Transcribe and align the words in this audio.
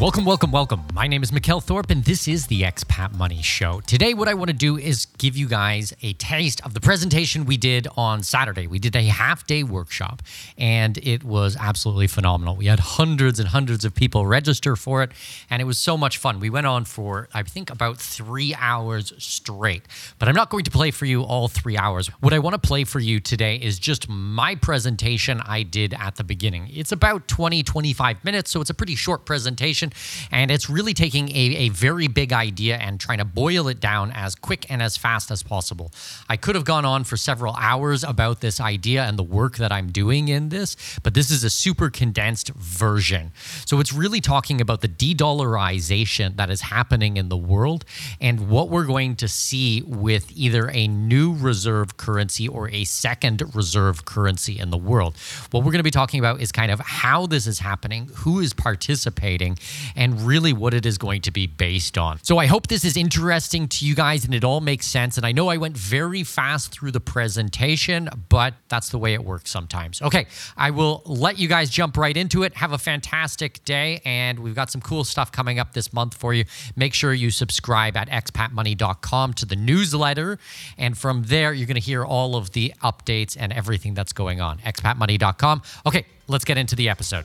Welcome, 0.00 0.24
welcome, 0.24 0.50
welcome. 0.50 0.82
My 0.92 1.06
name 1.06 1.22
is 1.22 1.30
Mikkel 1.30 1.64
Thorup, 1.64 1.88
and 1.88 2.04
this 2.04 2.26
is 2.26 2.48
the 2.48 2.62
Expat 2.62 3.14
Money 3.14 3.40
Show. 3.40 3.80
Today, 3.86 4.12
what 4.12 4.26
I 4.26 4.34
want 4.34 4.48
to 4.48 4.52
do 4.52 4.76
is 4.76 5.06
give 5.18 5.36
you 5.36 5.46
guys 5.46 5.94
a 6.02 6.14
taste 6.14 6.60
of 6.66 6.74
the 6.74 6.80
presentation 6.80 7.46
we 7.46 7.56
did 7.56 7.86
on 7.96 8.24
Saturday. 8.24 8.66
We 8.66 8.80
did 8.80 8.96
a 8.96 9.04
half 9.04 9.46
day 9.46 9.62
workshop, 9.62 10.20
and 10.58 10.98
it 10.98 11.22
was 11.22 11.56
absolutely 11.56 12.08
phenomenal. 12.08 12.56
We 12.56 12.66
had 12.66 12.80
hundreds 12.80 13.38
and 13.38 13.48
hundreds 13.48 13.84
of 13.84 13.94
people 13.94 14.26
register 14.26 14.74
for 14.74 15.04
it, 15.04 15.12
and 15.48 15.62
it 15.62 15.64
was 15.64 15.78
so 15.78 15.96
much 15.96 16.18
fun. 16.18 16.40
We 16.40 16.50
went 16.50 16.66
on 16.66 16.86
for, 16.86 17.28
I 17.32 17.44
think, 17.44 17.70
about 17.70 17.98
three 17.98 18.52
hours 18.58 19.12
straight. 19.18 19.82
But 20.18 20.28
I'm 20.28 20.34
not 20.34 20.50
going 20.50 20.64
to 20.64 20.72
play 20.72 20.90
for 20.90 21.06
you 21.06 21.22
all 21.22 21.46
three 21.46 21.78
hours. 21.78 22.08
What 22.20 22.32
I 22.32 22.40
want 22.40 22.54
to 22.54 22.68
play 22.68 22.82
for 22.82 22.98
you 22.98 23.20
today 23.20 23.56
is 23.56 23.78
just 23.78 24.08
my 24.08 24.56
presentation 24.56 25.40
I 25.40 25.62
did 25.62 25.94
at 25.94 26.16
the 26.16 26.24
beginning. 26.24 26.68
It's 26.74 26.90
about 26.90 27.28
20, 27.28 27.62
25 27.62 28.24
minutes, 28.24 28.50
so 28.50 28.60
it's 28.60 28.70
a 28.70 28.74
pretty 28.74 28.96
short 28.96 29.24
presentation. 29.24 29.83
And 30.30 30.50
it's 30.50 30.70
really 30.70 30.94
taking 30.94 31.28
a, 31.30 31.56
a 31.56 31.68
very 31.70 32.08
big 32.08 32.32
idea 32.32 32.76
and 32.76 33.00
trying 33.00 33.18
to 33.18 33.24
boil 33.24 33.68
it 33.68 33.80
down 33.80 34.12
as 34.12 34.34
quick 34.34 34.70
and 34.70 34.82
as 34.82 34.96
fast 34.96 35.30
as 35.30 35.42
possible. 35.42 35.92
I 36.28 36.36
could 36.36 36.54
have 36.54 36.64
gone 36.64 36.84
on 36.84 37.04
for 37.04 37.16
several 37.16 37.54
hours 37.54 38.04
about 38.04 38.40
this 38.40 38.60
idea 38.60 39.04
and 39.04 39.18
the 39.18 39.22
work 39.22 39.56
that 39.56 39.72
I'm 39.72 39.90
doing 39.90 40.28
in 40.28 40.48
this, 40.48 40.76
but 41.02 41.14
this 41.14 41.30
is 41.30 41.44
a 41.44 41.50
super 41.50 41.90
condensed 41.90 42.50
version. 42.50 43.32
So 43.66 43.80
it's 43.80 43.92
really 43.92 44.20
talking 44.20 44.60
about 44.60 44.80
the 44.80 44.88
de 44.88 45.14
dollarization 45.14 46.36
that 46.36 46.50
is 46.50 46.62
happening 46.62 47.16
in 47.16 47.28
the 47.28 47.36
world 47.36 47.84
and 48.20 48.48
what 48.48 48.68
we're 48.68 48.84
going 48.84 49.16
to 49.16 49.28
see 49.28 49.82
with 49.82 50.30
either 50.34 50.70
a 50.70 50.86
new 50.88 51.34
reserve 51.34 51.96
currency 51.96 52.48
or 52.48 52.68
a 52.70 52.84
second 52.84 53.42
reserve 53.54 54.04
currency 54.04 54.58
in 54.58 54.70
the 54.70 54.78
world. 54.78 55.16
What 55.50 55.60
we're 55.64 55.72
going 55.72 55.78
to 55.78 55.84
be 55.84 55.90
talking 55.90 56.20
about 56.20 56.40
is 56.40 56.52
kind 56.52 56.70
of 56.70 56.80
how 56.80 57.26
this 57.26 57.46
is 57.46 57.58
happening, 57.58 58.10
who 58.14 58.40
is 58.40 58.52
participating, 58.52 59.58
and 59.96 60.20
really 60.22 60.52
what 60.52 60.74
it 60.74 60.86
is 60.86 60.98
going 60.98 61.22
to 61.22 61.30
be 61.30 61.46
based 61.46 61.98
on. 61.98 62.18
So 62.22 62.38
I 62.38 62.46
hope 62.46 62.66
this 62.68 62.84
is 62.84 62.96
interesting 62.96 63.68
to 63.68 63.86
you 63.86 63.94
guys 63.94 64.24
and 64.24 64.34
it 64.34 64.44
all 64.44 64.60
makes 64.60 64.86
sense. 64.86 65.16
And 65.16 65.26
I 65.26 65.32
know 65.32 65.48
I 65.48 65.56
went 65.56 65.76
very 65.76 66.24
fast 66.24 66.72
through 66.72 66.92
the 66.92 67.00
presentation, 67.00 68.08
but 68.28 68.54
that's 68.68 68.88
the 68.88 68.98
way 68.98 69.14
it 69.14 69.24
works 69.24 69.50
sometimes. 69.50 70.02
Okay, 70.02 70.26
I 70.56 70.70
will 70.70 71.02
let 71.06 71.38
you 71.38 71.48
guys 71.48 71.70
jump 71.70 71.96
right 71.96 72.16
into 72.16 72.42
it. 72.42 72.54
Have 72.54 72.72
a 72.72 72.78
fantastic 72.78 73.64
day, 73.64 74.00
and 74.04 74.38
we've 74.38 74.54
got 74.54 74.70
some 74.70 74.80
cool 74.80 75.04
stuff 75.04 75.30
coming 75.32 75.58
up 75.58 75.72
this 75.72 75.92
month 75.92 76.14
for 76.14 76.34
you. 76.34 76.44
Make 76.76 76.94
sure 76.94 77.12
you 77.12 77.30
subscribe 77.30 77.96
at 77.96 78.08
expatmoney.com 78.08 79.34
to 79.34 79.46
the 79.46 79.56
newsletter, 79.56 80.38
and 80.78 80.96
from 80.96 81.24
there, 81.24 81.52
you're 81.52 81.66
going 81.66 81.74
to 81.74 81.80
hear 81.80 82.04
all 82.04 82.36
of 82.36 82.52
the 82.52 82.72
updates 82.82 83.36
and 83.38 83.52
everything 83.52 83.94
that's 83.94 84.12
going 84.12 84.40
on. 84.40 84.58
expatmoney.com. 84.58 85.62
Okay, 85.86 86.06
let's 86.28 86.44
get 86.44 86.58
into 86.58 86.76
the 86.76 86.88
episode. 86.88 87.24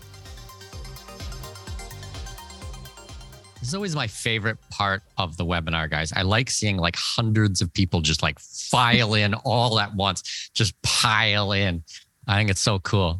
This 3.59 3.69
is 3.69 3.75
always 3.75 3.95
my 3.95 4.07
favorite 4.07 4.57
part 4.69 5.03
of 5.17 5.35
the 5.35 5.45
webinar, 5.45 5.89
guys. 5.89 6.13
I 6.13 6.21
like 6.21 6.49
seeing 6.49 6.77
like 6.77 6.95
hundreds 6.95 7.61
of 7.61 7.73
people 7.73 7.99
just 7.99 8.23
like 8.23 8.39
file 8.39 9.15
in 9.15 9.33
all 9.45 9.79
at 9.79 9.93
once, 9.93 10.49
just 10.53 10.81
pile 10.81 11.51
in. 11.51 11.83
I 12.25 12.37
think 12.37 12.49
it's 12.49 12.61
so 12.61 12.79
cool. 12.79 13.19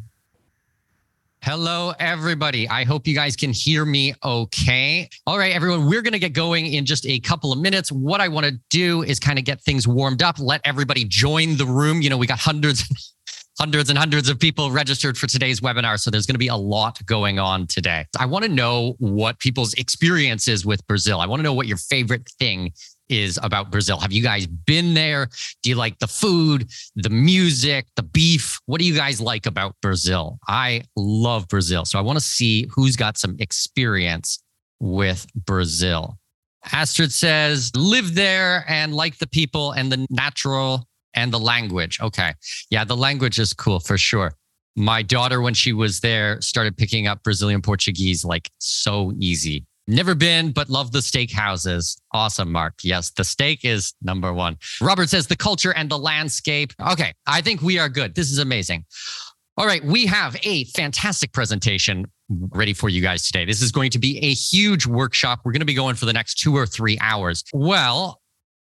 Hello, 1.42 1.94
everybody. 1.98 2.68
I 2.68 2.84
hope 2.84 3.06
you 3.06 3.14
guys 3.14 3.34
can 3.34 3.50
hear 3.50 3.84
me 3.86 4.14
okay. 4.22 5.08
All 5.26 5.38
right, 5.38 5.52
everyone, 5.54 5.86
we're 5.86 6.02
going 6.02 6.12
to 6.12 6.18
get 6.18 6.34
going 6.34 6.66
in 6.66 6.84
just 6.84 7.06
a 7.06 7.18
couple 7.20 7.50
of 7.50 7.58
minutes. 7.58 7.90
What 7.90 8.20
I 8.20 8.28
want 8.28 8.44
to 8.46 8.60
do 8.68 9.02
is 9.02 9.18
kind 9.18 9.38
of 9.38 9.46
get 9.46 9.60
things 9.62 9.88
warmed 9.88 10.22
up, 10.22 10.38
let 10.38 10.60
everybody 10.64 11.04
join 11.04 11.56
the 11.56 11.64
room. 11.64 12.02
You 12.02 12.10
know, 12.10 12.18
we 12.18 12.26
got 12.26 12.38
hundreds 12.38 12.86
hundreds 13.58 13.90
and 13.90 13.98
hundreds 13.98 14.28
of 14.28 14.38
people 14.38 14.70
registered 14.70 15.18
for 15.18 15.26
today's 15.26 15.60
webinar. 15.60 15.98
So 15.98 16.10
there's 16.10 16.26
going 16.26 16.34
to 16.34 16.38
be 16.38 16.48
a 16.48 16.56
lot 16.56 17.04
going 17.06 17.38
on 17.38 17.66
today. 17.66 18.06
I 18.18 18.26
want 18.26 18.44
to 18.44 18.50
know 18.50 18.94
what 18.98 19.38
people's 19.38 19.74
experience 19.74 20.48
is 20.48 20.64
with 20.64 20.86
Brazil. 20.86 21.20
I 21.20 21.26
want 21.26 21.40
to 21.40 21.44
know 21.44 21.52
what 21.52 21.66
your 21.66 21.76
favorite 21.76 22.28
thing 22.38 22.72
is 23.08 23.38
about 23.42 23.70
Brazil. 23.70 23.98
Have 23.98 24.12
you 24.12 24.22
guys 24.22 24.46
been 24.46 24.94
there? 24.94 25.28
Do 25.62 25.70
you 25.70 25.76
like 25.76 25.98
the 25.98 26.06
food, 26.06 26.70
the 26.94 27.10
music, 27.10 27.86
the 27.96 28.04
beef? 28.04 28.58
What 28.66 28.80
do 28.80 28.86
you 28.86 28.94
guys 28.94 29.20
like 29.20 29.46
about 29.46 29.74
Brazil? 29.82 30.38
I 30.46 30.82
love 30.96 31.48
Brazil. 31.48 31.84
So 31.84 31.98
I 31.98 32.02
want 32.02 32.18
to 32.18 32.24
see 32.24 32.68
who's 32.72 32.96
got 32.96 33.18
some 33.18 33.36
experience 33.40 34.42
with 34.78 35.26
Brazil. 35.34 36.16
Astrid 36.72 37.10
says, 37.12 37.72
live 37.74 38.14
there 38.14 38.64
and 38.68 38.94
like 38.94 39.18
the 39.18 39.26
people 39.26 39.72
and 39.72 39.90
the 39.90 40.06
natural 40.10 40.86
and 41.14 41.32
the 41.32 41.38
language. 41.38 42.00
Okay. 42.00 42.32
Yeah, 42.70 42.84
the 42.84 42.96
language 42.96 43.38
is 43.38 43.52
cool 43.52 43.80
for 43.80 43.98
sure. 43.98 44.32
My 44.76 45.02
daughter, 45.02 45.40
when 45.40 45.54
she 45.54 45.72
was 45.72 46.00
there, 46.00 46.40
started 46.40 46.76
picking 46.76 47.06
up 47.06 47.22
Brazilian 47.22 47.60
Portuguese 47.60 48.24
like 48.24 48.50
so 48.58 49.12
easy. 49.18 49.66
Never 49.88 50.14
been, 50.14 50.52
but 50.52 50.70
love 50.70 50.92
the 50.92 51.02
steak 51.02 51.32
houses. 51.32 52.00
Awesome, 52.12 52.52
Mark. 52.52 52.74
Yes, 52.84 53.10
the 53.10 53.24
steak 53.24 53.64
is 53.64 53.92
number 54.00 54.32
one. 54.32 54.56
Robert 54.80 55.08
says 55.08 55.26
the 55.26 55.36
culture 55.36 55.72
and 55.74 55.90
the 55.90 55.98
landscape. 55.98 56.72
Okay, 56.92 57.12
I 57.26 57.40
think 57.40 57.60
we 57.60 57.78
are 57.78 57.88
good. 57.88 58.14
This 58.14 58.30
is 58.30 58.38
amazing. 58.38 58.84
All 59.56 59.66
right, 59.66 59.84
we 59.84 60.06
have 60.06 60.36
a 60.44 60.64
fantastic 60.66 61.32
presentation 61.32 62.06
ready 62.30 62.72
for 62.72 62.88
you 62.88 63.02
guys 63.02 63.26
today. 63.26 63.44
This 63.44 63.60
is 63.60 63.72
going 63.72 63.90
to 63.90 63.98
be 63.98 64.18
a 64.18 64.32
huge 64.32 64.86
workshop. 64.86 65.40
We're 65.44 65.52
going 65.52 65.60
to 65.60 65.66
be 65.66 65.74
going 65.74 65.96
for 65.96 66.06
the 66.06 66.12
next 66.12 66.36
two 66.36 66.56
or 66.56 66.66
three 66.66 66.96
hours. 67.00 67.42
Well, 67.52 68.19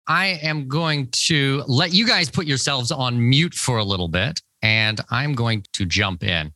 I 0.09 0.39
am 0.43 0.69
going 0.69 1.09
to 1.13 1.63
let 1.67 1.93
you 1.93 2.07
guys 2.07 2.31
put 2.31 2.47
yourselves 2.47 2.91
on 2.91 3.29
mute 3.29 3.53
for 3.53 3.77
a 3.77 3.85
little 3.85 4.09
bit 4.09 4.41
and 4.63 5.01
I'm 5.11 5.35
going 5.35 5.65
to 5.75 5.85
jump 5.85 6.25
in. 6.25 6.51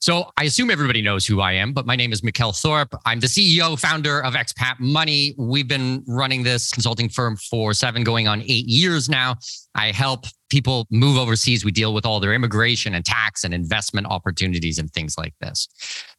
So 0.00 0.30
I 0.36 0.44
assume 0.44 0.70
everybody 0.70 1.00
knows 1.00 1.24
who 1.24 1.40
I 1.40 1.52
am, 1.52 1.72
but 1.72 1.86
my 1.86 1.96
name 1.96 2.12
is 2.12 2.20
Mikkel 2.20 2.52
Thorup. 2.52 2.98
I'm 3.06 3.20
the 3.20 3.28
CEO, 3.28 3.78
founder 3.78 4.22
of 4.22 4.34
Expat 4.34 4.78
Money. 4.78 5.34
We've 5.38 5.68
been 5.68 6.04
running 6.06 6.42
this 6.42 6.70
consulting 6.70 7.08
firm 7.08 7.36
for 7.36 7.72
seven, 7.72 8.04
going 8.04 8.28
on 8.28 8.42
eight 8.42 8.66
years 8.66 9.08
now. 9.08 9.36
I 9.74 9.92
help 9.92 10.26
people 10.50 10.86
move 10.90 11.16
overseas. 11.16 11.64
We 11.64 11.72
deal 11.72 11.94
with 11.94 12.04
all 12.04 12.20
their 12.20 12.34
immigration 12.34 12.94
and 12.94 13.04
tax 13.04 13.44
and 13.44 13.54
investment 13.54 14.06
opportunities 14.08 14.78
and 14.78 14.90
things 14.92 15.16
like 15.16 15.34
this. 15.40 15.68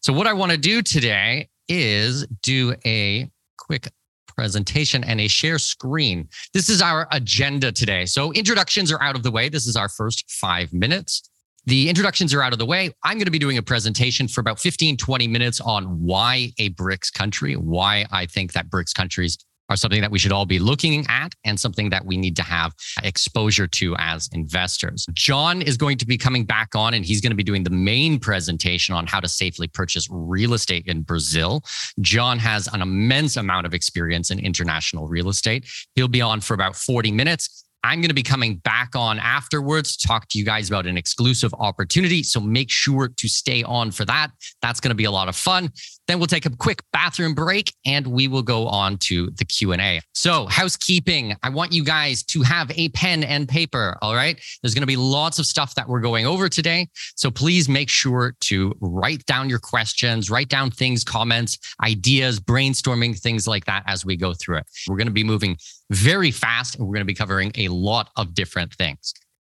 So 0.02 0.14
what 0.14 0.26
I 0.26 0.34
want 0.34 0.54
to 0.54 0.58
do 0.58 0.82
today 0.82 1.50
is 1.68 2.26
do 2.42 2.74
a 2.86 3.30
quick 3.58 3.90
presentation 4.38 5.04
and 5.04 5.20
a 5.20 5.28
share 5.28 5.58
screen. 5.58 6.30
This 6.54 6.70
is 6.70 6.82
our 6.82 7.08
agenda 7.12 7.72
today. 7.72 8.06
So 8.06 8.32
introductions 8.34 8.92
are 8.92 9.02
out 9.02 9.16
of 9.16 9.24
the 9.24 9.32
way. 9.32 9.50
This 9.50 9.66
is 9.66 9.76
our 9.76 9.90
first 9.90 10.30
five 10.30 10.72
minutes. 10.74 11.30
The 11.66 11.90
introductions 11.90 12.34
are 12.34 12.42
out 12.42 12.54
of 12.54 12.60
the 12.60 12.66
way. 12.66 12.92
I'm 13.04 13.18
going 13.18 13.26
to 13.26 13.32
be 13.32 13.40
doing 13.40 13.58
a 13.58 13.62
presentation 13.62 14.28
for 14.28 14.40
about 14.40 14.60
15, 14.60 14.96
20 14.96 15.28
minutes 15.28 15.60
on 15.60 15.84
why 16.02 16.54
a 16.60 16.70
BRICS 16.70 17.14
country, 17.14 17.56
why 17.56 18.06
I 18.10 18.26
think 18.26 18.54
that 18.54 18.70
BRICS 18.70 18.94
countries 18.94 19.38
are 19.70 19.76
something 19.76 20.02
that 20.02 20.12
we 20.12 20.20
should 20.20 20.32
all 20.32 20.46
be 20.46 20.60
looking 20.60 21.06
at 21.10 21.34
and 21.44 21.60
something 21.60 21.90
that 21.90 22.06
we 22.06 22.18
need 22.18 22.36
to 22.36 22.44
have 22.44 22.74
exposure 23.04 23.68
to 23.68 23.96
as 23.98 24.30
investors. 24.34 25.06
John 25.14 25.62
is 25.62 25.78
going 25.78 25.98
to 25.98 26.06
be 26.06 26.18
coming 26.18 26.46
back 26.46 26.76
on 26.76 26.94
and 26.94 27.06
he's 27.06 27.22
going 27.22 27.32
to 27.32 27.36
be 27.36 27.44
doing 27.44 27.64
the 27.64 27.70
main 27.70 28.20
presentation 28.20 28.96
on 28.96 29.08
how 29.08 29.20
to 29.20 29.28
safely 29.28 29.68
purchase 29.68 30.08
real 30.10 30.54
estate 30.54 30.88
in 30.88 31.02
Brazil. 31.02 31.64
John 32.02 32.40
has 32.40 32.68
an 32.74 32.82
immense 32.82 33.38
amount 33.38 33.66
of 33.66 33.74
experience 33.74 34.32
in 34.32 34.40
international 34.40 35.08
real 35.08 35.30
estate. 35.30 35.66
He'll 35.96 36.08
be 36.08 36.22
on 36.22 36.42
for 36.42 36.54
about 36.54 36.76
40 36.76 37.12
minutes. 37.12 37.66
I'm 37.84 38.02
going 38.02 38.10
to 38.10 38.16
be 38.16 38.24
coming 38.24 38.58
back 38.58 38.96
on 38.96 39.20
afterwards 39.20 39.96
to 39.98 40.08
talk 40.08 40.28
to 40.30 40.40
you 40.40 40.44
guys 40.44 40.68
about 40.68 40.88
an 40.88 40.98
exclusive 40.98 41.54
opportunity. 41.54 42.24
So 42.24 42.40
make 42.40 42.70
sure 42.70 43.08
to 43.08 43.28
stay 43.30 43.64
on 43.64 43.92
for 43.92 44.04
that. 44.06 44.32
That's 44.62 44.80
going 44.80 44.90
to 44.90 44.96
be 44.96 45.06
a 45.06 45.12
lot 45.12 45.30
of 45.30 45.36
fun. 45.36 45.72
Then 46.08 46.20
we'll 46.20 46.28
take 46.28 46.46
a 46.46 46.50
quick 46.50 46.82
bathroom 46.94 47.34
break 47.34 47.74
and 47.86 48.08
we 48.08 48.28
will 48.28 48.44
go 48.44 48.68
on 48.68 48.98
to 49.00 49.30
the 49.32 49.46
Q&A. 49.46 50.02
So, 50.14 50.46
housekeeping, 50.48 51.36
I 51.44 51.50
want 51.50 51.74
you 51.74 51.84
guys 51.84 52.24
to 52.24 52.42
have 52.44 52.72
a 52.72 52.90
pen 52.90 53.24
and 53.24 53.48
paper, 53.48 53.98
all 54.02 54.16
right? 54.16 54.40
There's 54.62 54.74
going 54.74 54.82
to 54.82 54.88
be 54.88 54.96
lots 54.96 55.40
of 55.40 55.46
stuff 55.46 55.76
that 55.76 55.88
we're 55.88 56.00
going 56.00 56.26
over 56.26 56.50
today. 56.50 56.88
So, 57.16 57.30
please 57.30 57.68
make 57.68 57.90
sure 57.90 58.36
to 58.42 58.74
write 58.80 59.26
down 59.26 59.50
your 59.50 59.60
questions, 59.60 60.32
write 60.32 60.50
down 60.50 60.72
things, 60.72 61.04
comments, 61.04 61.58
ideas, 61.84 62.40
brainstorming, 62.40 63.20
things 63.20 63.48
like 63.48 63.66
that 63.66 63.84
as 63.86 64.06
we 64.06 64.16
go 64.16 64.34
through 64.34 64.58
it. 64.58 64.68
We're 64.88 64.98
going 64.98 65.08
to 65.08 65.14
be 65.14 65.24
moving 65.24 65.58
very 65.90 66.32
fast 66.32 66.76
and 66.76 66.86
we're 66.86 66.94
going 66.94 67.02
to 67.02 67.06
be 67.06 67.14
covering 67.14 67.52
a 67.56 67.68
lot 67.68 68.10
of 68.16 68.34
different 68.34 68.74
things. 68.74 69.14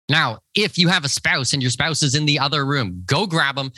Now, 0.08 0.38
if 0.54 0.78
you 0.78 0.88
have 0.88 1.04
a 1.04 1.08
spouse 1.08 1.52
and 1.52 1.62
your 1.62 1.70
spouse 1.70 2.02
is 2.02 2.14
in 2.14 2.24
the 2.24 2.38
other 2.38 2.64
room, 2.64 3.02
go 3.04 3.26
grab 3.26 3.56
them, 3.56 3.70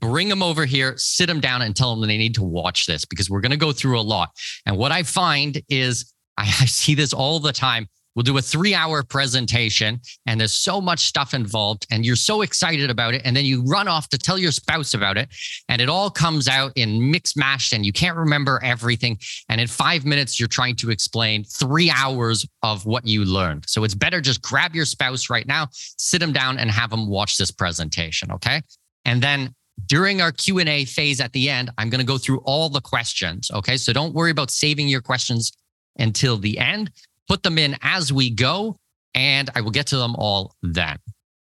bring 0.00 0.28
them 0.28 0.42
over 0.42 0.64
here, 0.64 0.94
sit 0.96 1.26
them 1.26 1.40
down, 1.40 1.62
and 1.62 1.74
tell 1.74 1.90
them 1.90 2.00
that 2.00 2.06
they 2.08 2.18
need 2.18 2.34
to 2.34 2.44
watch 2.44 2.86
this 2.86 3.04
because 3.04 3.30
we're 3.30 3.40
going 3.40 3.50
to 3.50 3.56
go 3.56 3.72
through 3.72 3.98
a 3.98 4.02
lot. 4.02 4.30
And 4.66 4.76
what 4.76 4.92
I 4.92 5.02
find 5.02 5.60
is 5.68 6.12
I, 6.36 6.42
I 6.42 6.66
see 6.66 6.94
this 6.94 7.12
all 7.12 7.38
the 7.38 7.52
time. 7.52 7.88
We'll 8.14 8.22
do 8.22 8.38
a 8.38 8.42
three 8.42 8.74
hour 8.74 9.02
presentation 9.02 10.00
and 10.26 10.38
there's 10.38 10.54
so 10.54 10.80
much 10.80 11.00
stuff 11.00 11.34
involved 11.34 11.86
and 11.90 12.06
you're 12.06 12.16
so 12.16 12.42
excited 12.42 12.88
about 12.88 13.14
it. 13.14 13.22
And 13.24 13.36
then 13.36 13.44
you 13.44 13.62
run 13.64 13.88
off 13.88 14.08
to 14.10 14.18
tell 14.18 14.38
your 14.38 14.52
spouse 14.52 14.94
about 14.94 15.18
it 15.18 15.28
and 15.68 15.82
it 15.82 15.88
all 15.88 16.10
comes 16.10 16.46
out 16.46 16.72
in 16.76 17.10
mixed 17.10 17.36
mashed 17.36 17.72
and 17.72 17.84
you 17.84 17.92
can't 17.92 18.16
remember 18.16 18.60
everything. 18.62 19.18
And 19.48 19.60
in 19.60 19.66
five 19.66 20.04
minutes, 20.04 20.38
you're 20.38 20.48
trying 20.48 20.76
to 20.76 20.90
explain 20.90 21.42
three 21.44 21.90
hours 21.90 22.46
of 22.62 22.86
what 22.86 23.04
you 23.04 23.24
learned. 23.24 23.64
So 23.68 23.82
it's 23.82 23.94
better 23.94 24.20
just 24.20 24.42
grab 24.42 24.74
your 24.76 24.86
spouse 24.86 25.28
right 25.28 25.46
now, 25.46 25.68
sit 25.72 26.20
them 26.20 26.32
down 26.32 26.58
and 26.58 26.70
have 26.70 26.90
them 26.90 27.08
watch 27.08 27.36
this 27.36 27.50
presentation. 27.50 28.30
Okay. 28.30 28.62
And 29.04 29.20
then 29.20 29.54
during 29.86 30.20
our 30.20 30.32
q&a 30.32 30.84
phase 30.84 31.20
at 31.20 31.32
the 31.32 31.50
end 31.50 31.70
i'm 31.78 31.90
going 31.90 32.00
to 32.00 32.06
go 32.06 32.18
through 32.18 32.40
all 32.44 32.68
the 32.68 32.80
questions 32.80 33.50
okay? 33.54 33.76
So 33.76 33.92
don't 33.92 34.14
worry 34.14 34.30
about 34.30 34.50
saving 34.50 34.88
your 34.88 35.00
questions 35.00 35.52
until 35.96 36.36
the 36.36 36.58
end. 36.58 36.90
Put 37.28 37.42
them 37.42 37.58
in 37.58 37.76
as 37.82 38.12
we 38.12 38.30
go 38.30 38.76
and 39.14 39.48
i 39.54 39.60
will 39.60 39.70
get 39.70 39.86
to 39.88 39.96
them 39.96 40.14
all 40.16 40.54
then. 40.62 40.98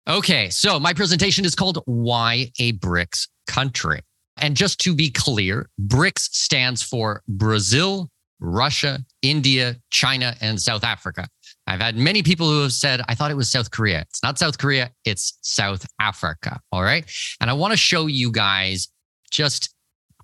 Okay 0.07 0.50
so 0.50 0.79
my 0.79 0.94
presentation 0.94 1.45
is 1.45 1.56
called 1.56 1.79
why 1.85 2.51
a 2.59 2.73
brics 2.73 3.27
country. 3.47 4.01
And 4.38 4.56
just 4.56 4.79
to 4.81 4.95
be 4.95 5.09
clear 5.09 5.69
brics 5.79 6.29
stands 6.31 6.81
for 6.81 7.21
brazil 7.27 8.09
russia 8.39 9.00
india 9.21 9.75
china 9.91 10.35
and 10.41 10.59
south 10.59 10.83
africa 10.83 11.27
I've 11.71 11.79
had 11.79 11.95
many 11.95 12.21
people 12.21 12.50
who 12.50 12.63
have 12.63 12.73
said, 12.73 13.01
I 13.07 13.15
thought 13.15 13.31
it 13.31 13.38
was 13.38 13.50
South 13.50 13.71
Korea. 13.71 14.01
It's 14.01 14.21
not 14.21 14.38
South 14.38 14.57
Korea, 14.57 14.91
it's 15.06 15.38
South 15.41 15.88
Africa. 16.01 16.59
All 16.73 16.83
right. 16.83 17.09
And 17.39 17.50
I 17.50 17.53
want 17.53 17.71
to 17.71 17.77
show 17.77 18.07
you 18.07 18.29
guys 18.29 18.89
just 19.31 19.73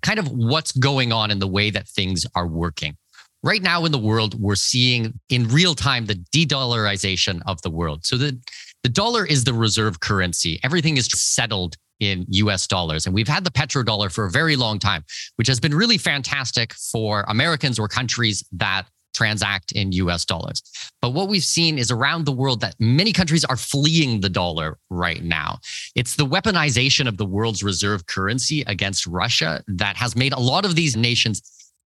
kind 0.02 0.18
of 0.18 0.30
what's 0.30 0.72
going 0.72 1.10
on 1.10 1.30
in 1.30 1.38
the 1.38 1.48
way 1.48 1.70
that 1.70 1.88
things 1.88 2.26
are 2.34 2.46
working. 2.46 2.98
Right 3.42 3.62
now 3.62 3.86
in 3.86 3.92
the 3.92 3.98
world, 3.98 4.38
we're 4.38 4.56
seeing 4.56 5.18
in 5.30 5.48
real 5.48 5.74
time 5.74 6.04
the 6.04 6.16
de 6.32 6.44
dollarization 6.44 7.40
of 7.46 7.62
the 7.62 7.70
world. 7.70 8.04
So 8.04 8.18
the, 8.18 8.38
the 8.82 8.90
dollar 8.90 9.24
is 9.24 9.44
the 9.44 9.54
reserve 9.54 10.00
currency, 10.00 10.60
everything 10.62 10.98
is 10.98 11.06
settled 11.06 11.76
in 11.98 12.26
US 12.28 12.66
dollars. 12.66 13.06
And 13.06 13.14
we've 13.14 13.26
had 13.26 13.44
the 13.44 13.50
petrodollar 13.50 14.12
for 14.12 14.26
a 14.26 14.30
very 14.30 14.54
long 14.54 14.78
time, 14.78 15.02
which 15.36 15.48
has 15.48 15.58
been 15.58 15.74
really 15.74 15.98
fantastic 15.98 16.74
for 16.74 17.24
Americans 17.26 17.78
or 17.78 17.88
countries 17.88 18.46
that 18.52 18.84
transact 19.14 19.72
in 19.72 19.92
US 19.92 20.24
dollars. 20.24 20.62
But 21.02 21.10
what 21.10 21.28
we've 21.28 21.44
seen 21.44 21.78
is 21.78 21.90
around 21.90 22.24
the 22.24 22.32
world 22.32 22.60
that 22.60 22.74
many 22.78 23.12
countries 23.12 23.44
are 23.44 23.56
fleeing 23.56 24.20
the 24.20 24.28
dollar 24.28 24.78
right 24.90 25.22
now. 25.22 25.58
It's 25.94 26.16
the 26.16 26.26
weaponization 26.26 27.08
of 27.08 27.16
the 27.16 27.26
world's 27.26 27.62
reserve 27.62 28.06
currency 28.06 28.62
against 28.66 29.06
Russia 29.06 29.62
that 29.68 29.96
has 29.96 30.16
made 30.16 30.32
a 30.32 30.40
lot 30.40 30.64
of 30.64 30.74
these 30.74 30.96
nations 30.96 31.42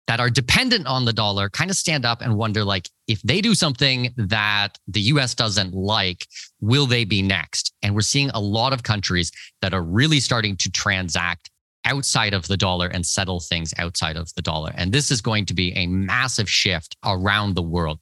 that 0.09 0.21
are 0.21 0.31
dependent 0.31 0.87
on 0.87 1.05
the 1.05 1.13
dollar 1.13 1.49
kind 1.49 1.71
of 1.71 1.77
stand 1.77 2.05
up 2.05 2.21
and 2.21 2.37
wonder 2.37 2.65
like 2.65 2.89
if 3.07 3.23
they 3.23 3.41
do 3.41 3.55
something 3.55 4.13
that 4.17 4.79
the 4.89 5.01
US 5.13 5.35
doesn't 5.35 5.73
like 5.75 6.27
will 6.61 6.87
they 6.87 7.05
be 7.05 7.23
next 7.23 7.73
and 7.83 7.95
we're 7.95 8.01
seeing 8.01 8.31
a 8.31 8.41
lot 8.41 8.73
of 8.73 8.83
countries 8.83 9.31
that 9.61 9.73
are 9.73 9.83
really 9.83 10.21
starting 10.21 10.57
to 10.57 10.71
transact 10.71 11.51
outside 11.85 12.35
of 12.35 12.47
the 12.49 12.57
dollar 12.57 12.89
and 12.89 13.05
settle 13.05 13.41
things 13.41 13.75
outside 13.79 14.17
of 14.17 14.33
the 14.35 14.43
dollar. 14.43 14.73
And 14.77 14.93
this 14.93 15.11
is 15.11 15.21
going 15.21 15.47
to 15.47 15.55
be 15.55 15.73
a 15.77 15.87
massive 15.87 16.49
shift 16.49 16.97
around 17.05 17.55
the 17.55 17.63
world. 17.63 17.99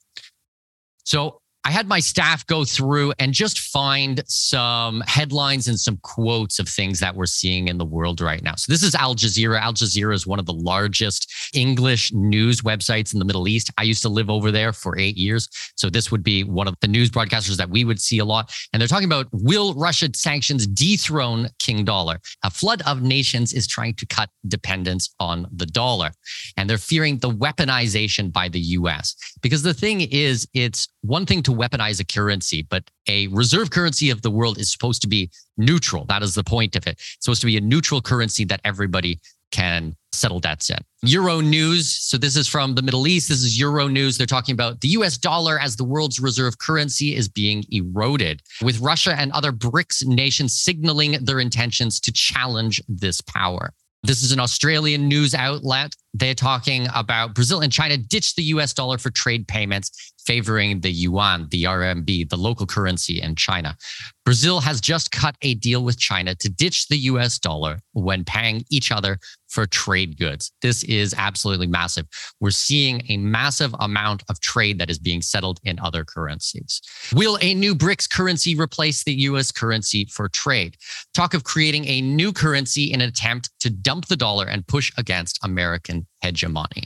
So 1.05 1.41
I 1.65 1.71
had 1.71 1.87
my 1.87 2.01
staff 2.01 2.47
go 2.47 2.65
through 2.65 3.13
and 3.19 3.35
just 3.35 3.59
find 3.59 4.23
some 4.27 5.03
headlines 5.03 5.69
and 5.69 5.79
some 5.79 5.99
quotes 5.99 6.59
of 6.59 6.67
things 6.67 7.01
that 7.01 7.15
we're 7.15 7.27
seeing 7.27 7.69
in 7.69 7.77
the 7.77 7.85
world 7.85 8.23
right 8.23 8.43
now. 8.43 8.55
So 8.57 8.73
this 8.73 8.83
is 8.83 8.95
Al 8.95 9.15
Jazeera. 9.15 9.61
Al 9.61 9.75
Jazeera 9.75 10.15
is 10.15 10.27
one 10.27 10.39
of 10.39 10.47
the 10.47 10.55
largest 10.55 11.31
English 11.55 12.13
news 12.15 12.63
websites 12.63 13.13
in 13.13 13.19
the 13.19 13.27
Middle 13.27 13.47
East. 13.47 13.71
I 13.77 13.83
used 13.83 14.01
to 14.03 14.09
live 14.09 14.31
over 14.31 14.51
there 14.51 14.73
for 14.73 14.99
eight 14.99 15.19
years. 15.19 15.49
So 15.77 15.91
this 15.91 16.11
would 16.11 16.23
be 16.23 16.45
one 16.45 16.67
of 16.67 16.75
the 16.81 16.89
news 16.89 17.11
broadcasters 17.11 17.57
that 17.59 17.69
we 17.69 17.85
would 17.85 18.01
see 18.01 18.21
a 18.21 18.25
lot. 18.25 18.53
And 18.73 18.81
they're 18.81 18.89
talking 18.89 19.07
about 19.07 19.27
will 19.33 19.75
Russia 19.75 20.09
sanctions 20.15 20.67
dethrone 20.67 21.49
King 21.59 21.85
Dollar? 21.85 22.21
A 22.43 22.51
flood 22.51 22.81
of 22.87 23.03
nations 23.03 23.53
is 23.53 23.67
trying 23.67 23.95
to 23.95 24.07
cut 24.07 24.31
dependence 24.49 25.15
on 25.21 25.47
the 25.53 25.67
dollar. 25.67 26.11
And 26.57 26.71
they're 26.71 26.79
fearing 26.79 27.19
the 27.19 27.31
weaponization 27.31 28.33
by 28.33 28.49
the 28.49 28.61
US. 28.61 29.15
Because 29.43 29.63
the 29.63 29.75
thing 29.75 30.01
is, 30.01 30.49
it's 30.55 30.89
one 31.03 31.27
thing 31.27 31.43
to 31.43 31.50
to 31.51 31.57
weaponize 31.57 32.01
a 32.01 32.05
currency, 32.05 32.63
but 32.63 32.85
a 33.09 33.27
reserve 33.29 33.71
currency 33.71 34.11
of 34.11 34.23
the 34.23 34.31
world 34.31 34.59
is 34.59 34.71
supposed 34.71 35.03
to 35.03 35.09
be 35.09 35.31
neutral. 35.57 36.05
That 36.07 36.23
is 36.23 36.35
the 36.35 36.45
point 36.45 36.77
of 36.77 36.87
it. 36.87 36.93
It's 36.93 37.19
supposed 37.21 37.41
to 37.43 37.47
be 37.47 37.57
a 37.57 37.61
neutral 37.61 38.01
currency 38.01 38.45
that 38.45 38.61
everybody 38.65 39.21
can 39.51 39.97
settle 40.13 40.39
debts 40.39 40.71
in. 40.71 40.79
Euro 41.03 41.41
news. 41.41 41.91
So 41.91 42.17
this 42.17 42.37
is 42.37 42.47
from 42.47 42.75
the 42.75 42.83
Middle 42.83 43.07
East. 43.07 43.29
This 43.29 43.43
is 43.43 43.59
Euro 43.59 43.89
news. 43.89 44.17
They're 44.17 44.27
talking 44.27 44.53
about 44.53 44.81
the 44.81 44.89
US 44.89 45.17
dollar 45.17 45.59
as 45.59 45.77
the 45.77 45.85
world's 45.85 46.21
reserve 46.21 46.59
currency 46.59 47.17
is 47.17 47.29
being 47.29 47.65
eroded, 47.71 48.43
with 48.63 48.81
Russia 48.81 49.15
and 49.19 49.33
other 49.33 49.53
BRICS 49.53 50.07
nations 50.07 50.59
signaling 50.59 51.13
their 51.25 51.41
intentions 51.41 51.99
to 52.01 52.13
challenge 52.13 52.83
this 52.89 53.21
power. 53.21 53.73
This 54.03 54.23
is 54.23 54.33
an 54.33 54.41
Australian 54.41 55.09
news 55.09 55.35
outlet. 55.35 55.95
They're 56.15 56.35
talking 56.35 56.89
about 56.95 57.35
Brazil 57.35 57.61
and 57.61 57.71
China 57.71 57.99
ditch 57.99 58.35
the 58.35 58.43
US 58.45 58.73
dollar 58.73 58.97
for 58.97 59.11
trade 59.11 59.47
payments 59.47 60.13
favoring 60.25 60.81
the 60.81 60.91
yuan, 60.91 61.49
the 61.51 61.65
RMB, 61.65 62.29
the 62.29 62.37
local 62.37 62.67
currency 62.67 63.21
in 63.21 63.35
China. 63.35 63.77
Brazil 64.25 64.61
has 64.61 64.81
just 64.81 65.11
cut 65.11 65.37
a 65.43 65.55
deal 65.55 65.85
with 65.85 65.99
China 65.99 66.35
to 66.37 66.49
ditch 66.49 66.89
the 66.89 66.97
US 66.97 67.39
dollar 67.39 67.81
when 67.93 68.25
paying 68.25 68.65
each 68.71 68.91
other 68.91 69.19
for 69.51 69.67
trade 69.67 70.17
goods. 70.17 70.53
This 70.63 70.83
is 70.85 71.15
absolutely 71.19 71.67
massive. 71.67 72.07
We're 72.41 72.51
seeing 72.51 73.03
a 73.09 73.17
massive 73.17 73.75
amount 73.81 74.23
of 74.31 74.41
trade 74.41 74.79
that 74.79 74.91
is 74.91 74.99
being 74.99 75.21
settled 75.21 75.61
in 75.65 75.79
other 75.81 76.05
currencies. 76.05 76.81
Will 77.15 77.39
a 77.43 77.55
new 77.55 77.75
BRICS 77.75 78.09
currency 78.09 78.55
replace 78.55 79.05
the 79.05 79.13
US 79.13 79.51
currency 79.51 80.07
for 80.07 80.29
trade? 80.29 80.77
Talk 81.15 81.35
of 81.35 81.45
creating 81.45 81.87
a 81.87 82.01
new 82.01 82.33
currency 82.33 82.93
in 82.93 83.01
an 83.01 83.09
attempt 83.09 83.51
to 83.61 83.71
dump 83.71 84.07
the 84.07 84.17
dollar 84.17 84.47
and 84.47 84.67
push 84.67 84.93
against 84.97 85.39
American 85.45 86.07
hegemony. 86.23 86.85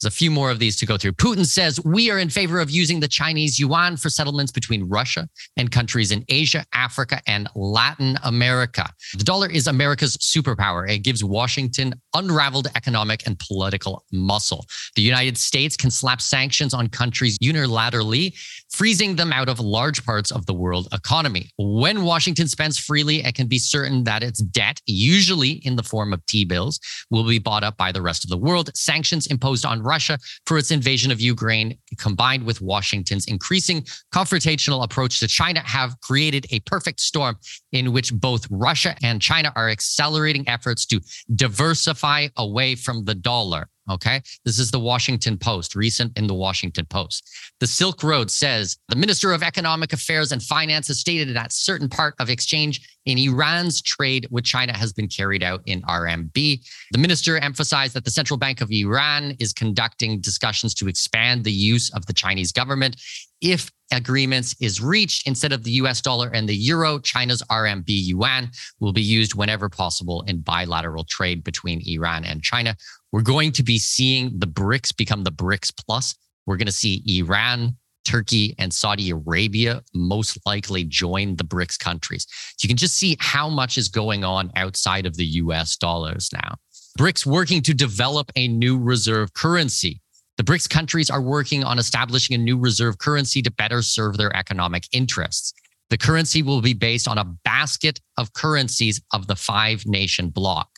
There's 0.00 0.14
a 0.14 0.16
few 0.16 0.30
more 0.30 0.50
of 0.50 0.58
these 0.58 0.76
to 0.76 0.86
go 0.86 0.96
through. 0.96 1.12
Putin 1.12 1.44
says 1.44 1.78
we 1.84 2.10
are 2.10 2.18
in 2.18 2.30
favor 2.30 2.58
of 2.58 2.70
using 2.70 3.00
the 3.00 3.08
Chinese 3.08 3.58
yuan 3.58 3.98
for 3.98 4.08
settlements 4.08 4.50
between 4.50 4.88
Russia 4.88 5.28
and 5.58 5.70
countries 5.70 6.10
in 6.10 6.24
Asia, 6.28 6.64
Africa, 6.72 7.20
and 7.26 7.48
Latin 7.54 8.18
America. 8.24 8.88
The 9.18 9.24
dollar 9.24 9.50
is 9.50 9.66
America's 9.66 10.16
superpower. 10.16 10.88
It 10.90 11.00
gives 11.00 11.22
Washington 11.22 11.94
unraveled 12.14 12.68
economic 12.76 13.26
and 13.26 13.38
political 13.38 14.04
muscle. 14.10 14.64
The 14.96 15.02
United 15.02 15.36
States 15.36 15.76
can 15.76 15.90
slap 15.90 16.22
sanctions 16.22 16.72
on 16.72 16.88
countries 16.88 17.36
unilaterally, 17.38 18.34
freezing 18.70 19.16
them 19.16 19.32
out 19.32 19.48
of 19.48 19.60
large 19.60 20.04
parts 20.04 20.30
of 20.30 20.46
the 20.46 20.54
world 20.54 20.88
economy. 20.92 21.50
When 21.58 22.04
Washington 22.04 22.48
spends 22.48 22.78
freely, 22.78 23.24
it 23.24 23.34
can 23.34 23.46
be 23.46 23.58
certain 23.58 24.04
that 24.04 24.22
its 24.22 24.40
debt, 24.40 24.80
usually 24.86 25.52
in 25.66 25.76
the 25.76 25.82
form 25.82 26.12
of 26.12 26.24
T 26.26 26.44
bills, 26.44 26.80
will 27.10 27.26
be 27.26 27.38
bought 27.38 27.64
up 27.64 27.76
by 27.76 27.92
the 27.92 28.02
rest 28.02 28.24
of 28.24 28.30
the 28.30 28.38
world. 28.38 28.70
Sanctions 28.74 29.26
imposed 29.26 29.66
on 29.66 29.82
Russia 29.82 30.18
for 30.46 30.58
its 30.58 30.70
invasion 30.70 31.10
of 31.10 31.20
Ukraine, 31.20 31.78
combined 31.98 32.44
with 32.44 32.60
Washington's 32.60 33.26
increasing 33.26 33.82
confrontational 34.14 34.84
approach 34.84 35.20
to 35.20 35.26
China, 35.26 35.60
have 35.60 36.00
created 36.00 36.46
a 36.50 36.60
perfect 36.60 37.00
storm 37.00 37.36
in 37.72 37.92
which 37.92 38.14
both 38.14 38.46
Russia 38.50 38.96
and 39.02 39.20
China 39.20 39.52
are 39.56 39.68
accelerating 39.68 40.48
efforts 40.48 40.86
to 40.86 41.00
diversify 41.34 42.28
away 42.36 42.74
from 42.74 43.04
the 43.04 43.14
dollar. 43.14 43.68
Okay. 43.90 44.22
This 44.44 44.58
is 44.58 44.70
the 44.70 44.78
Washington 44.78 45.36
Post, 45.36 45.74
recent 45.74 46.16
in 46.16 46.26
the 46.26 46.34
Washington 46.34 46.86
Post. 46.86 47.28
The 47.58 47.66
Silk 47.66 48.02
Road 48.02 48.30
says 48.30 48.78
the 48.88 48.96
Minister 48.96 49.32
of 49.32 49.42
Economic 49.42 49.92
Affairs 49.92 50.32
and 50.32 50.42
Finance 50.42 50.88
has 50.88 51.00
stated 51.00 51.34
that 51.34 51.52
certain 51.52 51.88
part 51.88 52.14
of 52.20 52.30
exchange 52.30 52.80
in 53.06 53.18
Iran's 53.18 53.82
trade 53.82 54.28
with 54.30 54.44
China 54.44 54.76
has 54.76 54.92
been 54.92 55.08
carried 55.08 55.42
out 55.42 55.62
in 55.66 55.82
RMB. 55.82 56.32
The 56.32 56.98
minister 56.98 57.38
emphasized 57.38 57.94
that 57.94 58.04
the 58.04 58.10
Central 58.10 58.38
Bank 58.38 58.60
of 58.60 58.70
Iran 58.70 59.36
is 59.40 59.52
conducting 59.52 60.20
discussions 60.20 60.74
to 60.74 60.88
expand 60.88 61.44
the 61.44 61.52
use 61.52 61.90
of 61.94 62.06
the 62.06 62.12
Chinese 62.12 62.52
government. 62.52 62.96
If 63.40 63.70
agreements 63.92 64.54
is 64.60 64.80
reached 64.80 65.26
instead 65.26 65.52
of 65.52 65.64
the 65.64 65.72
US 65.72 66.00
dollar 66.00 66.28
and 66.28 66.48
the 66.48 66.56
euro, 66.56 66.98
China's 66.98 67.42
RMB 67.50 67.84
yuan 67.86 68.50
will 68.78 68.92
be 68.92 69.02
used 69.02 69.34
whenever 69.34 69.68
possible 69.68 70.22
in 70.26 70.40
bilateral 70.40 71.04
trade 71.04 71.42
between 71.42 71.82
Iran 71.86 72.24
and 72.24 72.42
China. 72.42 72.76
We're 73.12 73.22
going 73.22 73.52
to 73.52 73.62
be 73.62 73.78
seeing 73.78 74.38
the 74.38 74.46
BRICS 74.46 74.96
become 74.96 75.24
the 75.24 75.32
BRICS 75.32 75.72
plus. 75.84 76.14
We're 76.46 76.56
going 76.56 76.66
to 76.66 76.72
see 76.72 77.02
Iran, 77.18 77.76
Turkey, 78.04 78.54
and 78.58 78.72
Saudi 78.72 79.10
Arabia 79.10 79.82
most 79.94 80.38
likely 80.46 80.84
join 80.84 81.36
the 81.36 81.44
BRICS 81.44 81.78
countries. 81.78 82.26
You 82.62 82.68
can 82.68 82.76
just 82.76 82.96
see 82.96 83.16
how 83.20 83.48
much 83.48 83.78
is 83.78 83.88
going 83.88 84.22
on 84.22 84.52
outside 84.54 85.06
of 85.06 85.16
the 85.16 85.26
US 85.26 85.76
dollars 85.76 86.30
now. 86.32 86.56
BRICS 86.98 87.26
working 87.26 87.62
to 87.62 87.74
develop 87.74 88.30
a 88.36 88.48
new 88.48 88.78
reserve 88.78 89.32
currency. 89.32 90.00
The 90.40 90.52
BRICS 90.52 90.70
countries 90.70 91.10
are 91.10 91.20
working 91.20 91.64
on 91.64 91.78
establishing 91.78 92.34
a 92.34 92.38
new 92.38 92.56
reserve 92.56 92.96
currency 92.96 93.42
to 93.42 93.50
better 93.50 93.82
serve 93.82 94.16
their 94.16 94.34
economic 94.34 94.84
interests. 94.90 95.52
The 95.90 95.98
currency 95.98 96.42
will 96.42 96.62
be 96.62 96.72
based 96.72 97.06
on 97.06 97.18
a 97.18 97.26
basket 97.44 98.00
of 98.16 98.32
currencies 98.32 99.02
of 99.12 99.26
the 99.26 99.36
five 99.36 99.84
nation 99.84 100.30
bloc. 100.30 100.70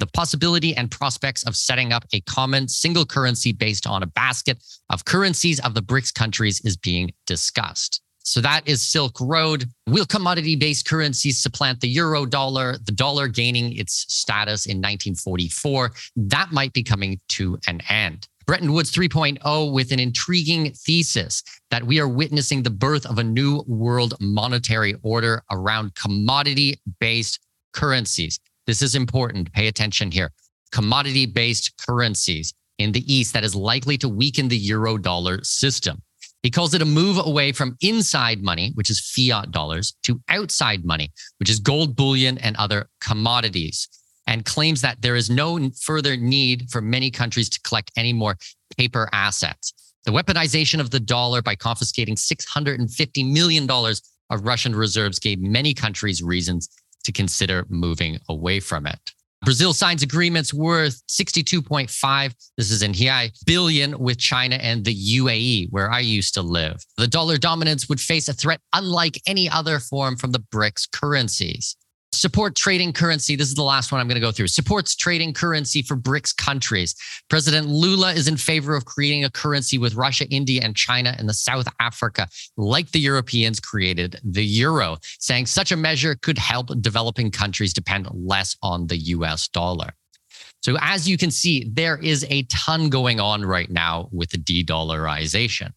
The 0.00 0.06
possibility 0.06 0.76
and 0.76 0.90
prospects 0.90 1.42
of 1.44 1.56
setting 1.56 1.94
up 1.94 2.04
a 2.12 2.20
common 2.20 2.68
single 2.68 3.06
currency 3.06 3.52
based 3.52 3.86
on 3.86 4.02
a 4.02 4.06
basket 4.06 4.62
of 4.90 5.06
currencies 5.06 5.60
of 5.60 5.72
the 5.72 5.80
BRICS 5.80 6.12
countries 6.12 6.60
is 6.66 6.76
being 6.76 7.10
discussed. 7.26 8.02
So 8.22 8.42
that 8.42 8.68
is 8.68 8.86
Silk 8.86 9.18
Road. 9.18 9.64
Will 9.86 10.04
commodity 10.04 10.56
based 10.56 10.86
currencies 10.86 11.42
supplant 11.42 11.80
the 11.80 11.88
euro 11.88 12.26
dollar, 12.26 12.76
the 12.84 12.92
dollar 12.92 13.28
gaining 13.28 13.74
its 13.78 14.04
status 14.12 14.66
in 14.66 14.76
1944? 14.76 15.90
That 16.16 16.52
might 16.52 16.74
be 16.74 16.82
coming 16.82 17.18
to 17.30 17.58
an 17.66 17.80
end. 17.88 18.28
Bretton 18.50 18.72
Woods 18.72 18.90
3.0 18.90 19.72
with 19.72 19.92
an 19.92 20.00
intriguing 20.00 20.72
thesis 20.72 21.44
that 21.70 21.84
we 21.84 22.00
are 22.00 22.08
witnessing 22.08 22.64
the 22.64 22.70
birth 22.70 23.06
of 23.06 23.18
a 23.18 23.22
new 23.22 23.62
world 23.68 24.14
monetary 24.18 24.96
order 25.04 25.44
around 25.52 25.94
commodity 25.94 26.80
based 26.98 27.38
currencies. 27.72 28.40
This 28.66 28.82
is 28.82 28.96
important. 28.96 29.52
Pay 29.52 29.68
attention 29.68 30.10
here. 30.10 30.32
Commodity 30.72 31.26
based 31.26 31.80
currencies 31.86 32.52
in 32.78 32.90
the 32.90 33.04
East 33.06 33.34
that 33.34 33.44
is 33.44 33.54
likely 33.54 33.96
to 33.98 34.08
weaken 34.08 34.48
the 34.48 34.58
euro 34.58 34.98
dollar 34.98 35.44
system. 35.44 36.02
He 36.42 36.50
calls 36.50 36.74
it 36.74 36.82
a 36.82 36.86
move 36.86 37.24
away 37.24 37.52
from 37.52 37.76
inside 37.82 38.42
money, 38.42 38.72
which 38.74 38.90
is 38.90 38.98
fiat 38.98 39.52
dollars, 39.52 39.94
to 40.02 40.20
outside 40.28 40.84
money, 40.84 41.12
which 41.38 41.50
is 41.50 41.60
gold 41.60 41.94
bullion 41.94 42.36
and 42.38 42.56
other 42.56 42.88
commodities, 43.00 43.86
and 44.26 44.44
claims 44.44 44.80
that 44.82 45.02
there 45.02 45.16
is 45.16 45.30
no 45.30 45.70
further 45.80 46.16
need 46.16 46.70
for 46.70 46.80
many 46.80 47.10
countries 47.10 47.48
to 47.50 47.60
collect 47.62 47.90
any 47.96 48.12
more 48.12 48.36
paper 48.76 49.08
assets. 49.12 49.72
The 50.04 50.12
weaponization 50.12 50.80
of 50.80 50.90
the 50.90 51.00
dollar 51.00 51.42
by 51.42 51.56
confiscating 51.56 52.14
$650 52.14 53.32
million 53.32 53.68
of 53.70 54.46
Russian 54.46 54.74
reserves 54.74 55.18
gave 55.18 55.40
many 55.40 55.74
countries 55.74 56.22
reasons 56.22 56.68
to 57.04 57.12
consider 57.12 57.66
moving 57.68 58.18
away 58.28 58.60
from 58.60 58.86
it. 58.86 58.98
Brazil 59.42 59.72
signs 59.72 60.02
agreements 60.02 60.52
worth 60.52 61.02
62.5, 61.06 62.34
this 62.58 62.70
is 62.70 62.82
in 62.82 62.92
here, 62.92 63.28
billion 63.46 63.98
with 63.98 64.18
China 64.18 64.56
and 64.56 64.84
the 64.84 64.94
UAE, 64.94 65.68
where 65.70 65.90
I 65.90 66.00
used 66.00 66.34
to 66.34 66.42
live. 66.42 66.84
The 66.98 67.06
dollar 67.06 67.38
dominance 67.38 67.88
would 67.88 68.00
face 68.00 68.28
a 68.28 68.34
threat 68.34 68.60
unlike 68.74 69.20
any 69.26 69.48
other 69.48 69.78
form 69.78 70.16
from 70.16 70.32
the 70.32 70.40
BRICS 70.40 70.90
currencies. 70.92 71.74
Support 72.12 72.56
trading 72.56 72.92
currency. 72.92 73.36
This 73.36 73.48
is 73.48 73.54
the 73.54 73.62
last 73.62 73.92
one 73.92 74.00
I'm 74.00 74.08
going 74.08 74.16
to 74.16 74.20
go 74.20 74.32
through. 74.32 74.48
Supports 74.48 74.96
trading 74.96 75.32
currency 75.32 75.80
for 75.80 75.96
BRICS 75.96 76.36
countries. 76.36 76.94
President 77.28 77.68
Lula 77.68 78.12
is 78.12 78.26
in 78.26 78.36
favor 78.36 78.74
of 78.74 78.84
creating 78.84 79.24
a 79.24 79.30
currency 79.30 79.78
with 79.78 79.94
Russia, 79.94 80.26
India, 80.28 80.60
and 80.64 80.74
China 80.74 81.14
and 81.18 81.28
the 81.28 81.34
South 81.34 81.68
Africa, 81.78 82.28
like 82.56 82.90
the 82.90 82.98
Europeans 82.98 83.60
created 83.60 84.18
the 84.24 84.44
euro, 84.44 84.96
saying 85.20 85.46
such 85.46 85.70
a 85.70 85.76
measure 85.76 86.16
could 86.16 86.36
help 86.36 86.68
developing 86.80 87.30
countries 87.30 87.72
depend 87.72 88.08
less 88.12 88.56
on 88.60 88.88
the 88.88 88.98
US 88.98 89.46
dollar. 89.46 89.94
So, 90.62 90.76
as 90.80 91.08
you 91.08 91.16
can 91.16 91.30
see, 91.30 91.68
there 91.72 91.96
is 91.96 92.26
a 92.28 92.42
ton 92.44 92.90
going 92.90 93.18
on 93.18 93.44
right 93.44 93.70
now 93.70 94.08
with 94.12 94.30
the 94.30 94.38
de 94.38 94.64
dollarization. 94.64 95.72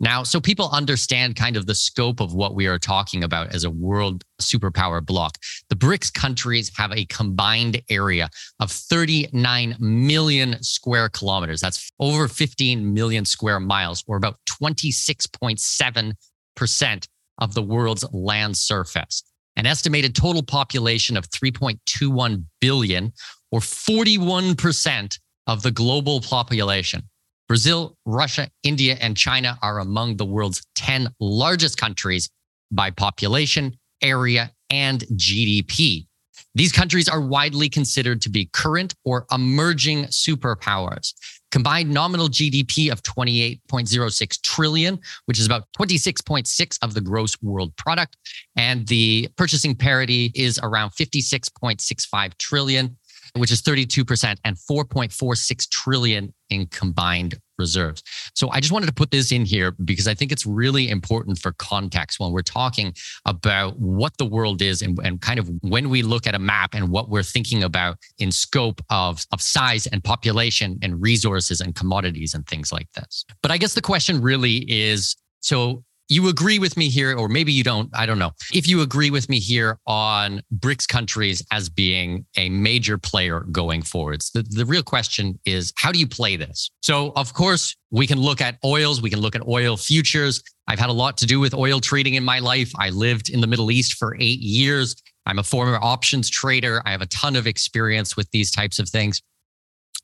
Now, 0.00 0.22
so 0.22 0.40
people 0.40 0.70
understand 0.72 1.36
kind 1.36 1.56
of 1.56 1.66
the 1.66 1.74
scope 1.74 2.20
of 2.20 2.32
what 2.34 2.54
we 2.54 2.66
are 2.66 2.78
talking 2.78 3.24
about 3.24 3.54
as 3.54 3.64
a 3.64 3.70
world 3.70 4.24
superpower 4.40 5.04
bloc. 5.04 5.36
The 5.68 5.76
BRICS 5.76 6.14
countries 6.14 6.70
have 6.76 6.92
a 6.92 7.04
combined 7.06 7.82
area 7.88 8.30
of 8.60 8.70
39 8.70 9.76
million 9.78 10.62
square 10.62 11.08
kilometers. 11.08 11.60
That's 11.60 11.90
over 11.98 12.28
15 12.28 12.94
million 12.94 13.24
square 13.24 13.58
miles, 13.60 14.04
or 14.06 14.16
about 14.16 14.38
26.7% 14.62 17.08
of 17.40 17.54
the 17.54 17.62
world's 17.62 18.04
land 18.12 18.56
surface. 18.56 19.22
An 19.56 19.66
estimated 19.66 20.14
total 20.14 20.44
population 20.44 21.16
of 21.16 21.28
3.21 21.30 22.44
billion, 22.60 23.12
or 23.50 23.60
41% 23.60 25.18
of 25.46 25.62
the 25.62 25.70
global 25.70 26.20
population. 26.20 27.02
Brazil, 27.48 27.96
Russia, 28.04 28.50
India, 28.62 28.98
and 29.00 29.16
China 29.16 29.58
are 29.62 29.78
among 29.80 30.16
the 30.16 30.26
world's 30.26 30.62
10 30.74 31.08
largest 31.18 31.78
countries 31.78 32.28
by 32.70 32.90
population, 32.90 33.74
area, 34.02 34.52
and 34.68 35.00
GDP. 35.14 36.06
These 36.54 36.72
countries 36.72 37.08
are 37.08 37.20
widely 37.20 37.68
considered 37.68 38.20
to 38.22 38.30
be 38.30 38.50
current 38.52 38.94
or 39.04 39.26
emerging 39.32 40.04
superpowers. 40.06 41.14
Combined 41.50 41.90
nominal 41.90 42.28
GDP 42.28 42.92
of 42.92 43.02
28.06 43.02 44.42
trillion, 44.42 44.98
which 45.24 45.38
is 45.38 45.46
about 45.46 45.64
26.6 45.78 46.78
of 46.82 46.92
the 46.92 47.00
gross 47.00 47.40
world 47.40 47.74
product, 47.76 48.16
and 48.56 48.86
the 48.88 49.28
purchasing 49.36 49.74
parity 49.74 50.30
is 50.34 50.60
around 50.62 50.90
56.65 50.90 52.36
trillion 52.36 52.96
which 53.38 53.50
is 53.50 53.62
32% 53.62 54.36
and 54.44 54.56
4.46 54.56 55.68
trillion 55.70 56.32
in 56.50 56.66
combined 56.66 57.38
reserves. 57.58 58.02
So 58.34 58.50
I 58.50 58.60
just 58.60 58.72
wanted 58.72 58.86
to 58.86 58.92
put 58.92 59.10
this 59.10 59.32
in 59.32 59.44
here 59.44 59.72
because 59.84 60.06
I 60.06 60.14
think 60.14 60.32
it's 60.32 60.46
really 60.46 60.88
important 60.88 61.38
for 61.38 61.52
context 61.52 62.20
when 62.20 62.32
we're 62.32 62.42
talking 62.42 62.94
about 63.26 63.78
what 63.78 64.16
the 64.18 64.24
world 64.24 64.62
is 64.62 64.80
and, 64.80 64.98
and 65.00 65.20
kind 65.20 65.38
of 65.38 65.50
when 65.62 65.90
we 65.90 66.02
look 66.02 66.26
at 66.26 66.34
a 66.34 66.38
map 66.38 66.74
and 66.74 66.88
what 66.88 67.10
we're 67.10 67.22
thinking 67.22 67.64
about 67.64 67.98
in 68.18 68.30
scope 68.30 68.80
of, 68.90 69.26
of 69.32 69.42
size 69.42 69.86
and 69.88 70.02
population 70.04 70.78
and 70.82 71.02
resources 71.02 71.60
and 71.60 71.74
commodities 71.74 72.34
and 72.34 72.46
things 72.46 72.72
like 72.72 72.90
this. 72.92 73.24
But 73.42 73.50
I 73.50 73.58
guess 73.58 73.74
the 73.74 73.82
question 73.82 74.22
really 74.22 74.58
is 74.70 75.16
so 75.40 75.84
you 76.08 76.28
agree 76.28 76.58
with 76.58 76.76
me 76.76 76.88
here, 76.88 77.16
or 77.16 77.28
maybe 77.28 77.52
you 77.52 77.62
don't, 77.62 77.90
I 77.94 78.06
don't 78.06 78.18
know. 78.18 78.32
If 78.52 78.66
you 78.66 78.80
agree 78.80 79.10
with 79.10 79.28
me 79.28 79.38
here 79.38 79.78
on 79.86 80.42
BRICS 80.58 80.88
countries 80.88 81.44
as 81.52 81.68
being 81.68 82.24
a 82.36 82.48
major 82.48 82.96
player 82.96 83.40
going 83.52 83.82
forwards, 83.82 84.30
the, 84.30 84.42
the 84.42 84.64
real 84.64 84.82
question 84.82 85.38
is 85.44 85.72
how 85.76 85.92
do 85.92 85.98
you 85.98 86.06
play 86.06 86.36
this? 86.36 86.70
So, 86.82 87.12
of 87.14 87.34
course, 87.34 87.76
we 87.90 88.06
can 88.06 88.18
look 88.18 88.40
at 88.40 88.56
oils, 88.64 89.02
we 89.02 89.10
can 89.10 89.20
look 89.20 89.36
at 89.36 89.46
oil 89.46 89.76
futures. 89.76 90.42
I've 90.66 90.78
had 90.78 90.90
a 90.90 90.94
lot 90.94 91.16
to 91.18 91.26
do 91.26 91.40
with 91.40 91.54
oil 91.54 91.80
trading 91.80 92.14
in 92.14 92.24
my 92.24 92.38
life. 92.38 92.72
I 92.78 92.90
lived 92.90 93.30
in 93.30 93.40
the 93.40 93.46
Middle 93.46 93.70
East 93.70 93.94
for 93.94 94.16
eight 94.18 94.40
years. 94.40 94.96
I'm 95.26 95.38
a 95.38 95.42
former 95.42 95.78
options 95.82 96.30
trader. 96.30 96.82
I 96.86 96.90
have 96.90 97.02
a 97.02 97.06
ton 97.06 97.36
of 97.36 97.46
experience 97.46 98.16
with 98.16 98.30
these 98.30 98.50
types 98.50 98.78
of 98.78 98.88
things. 98.88 99.22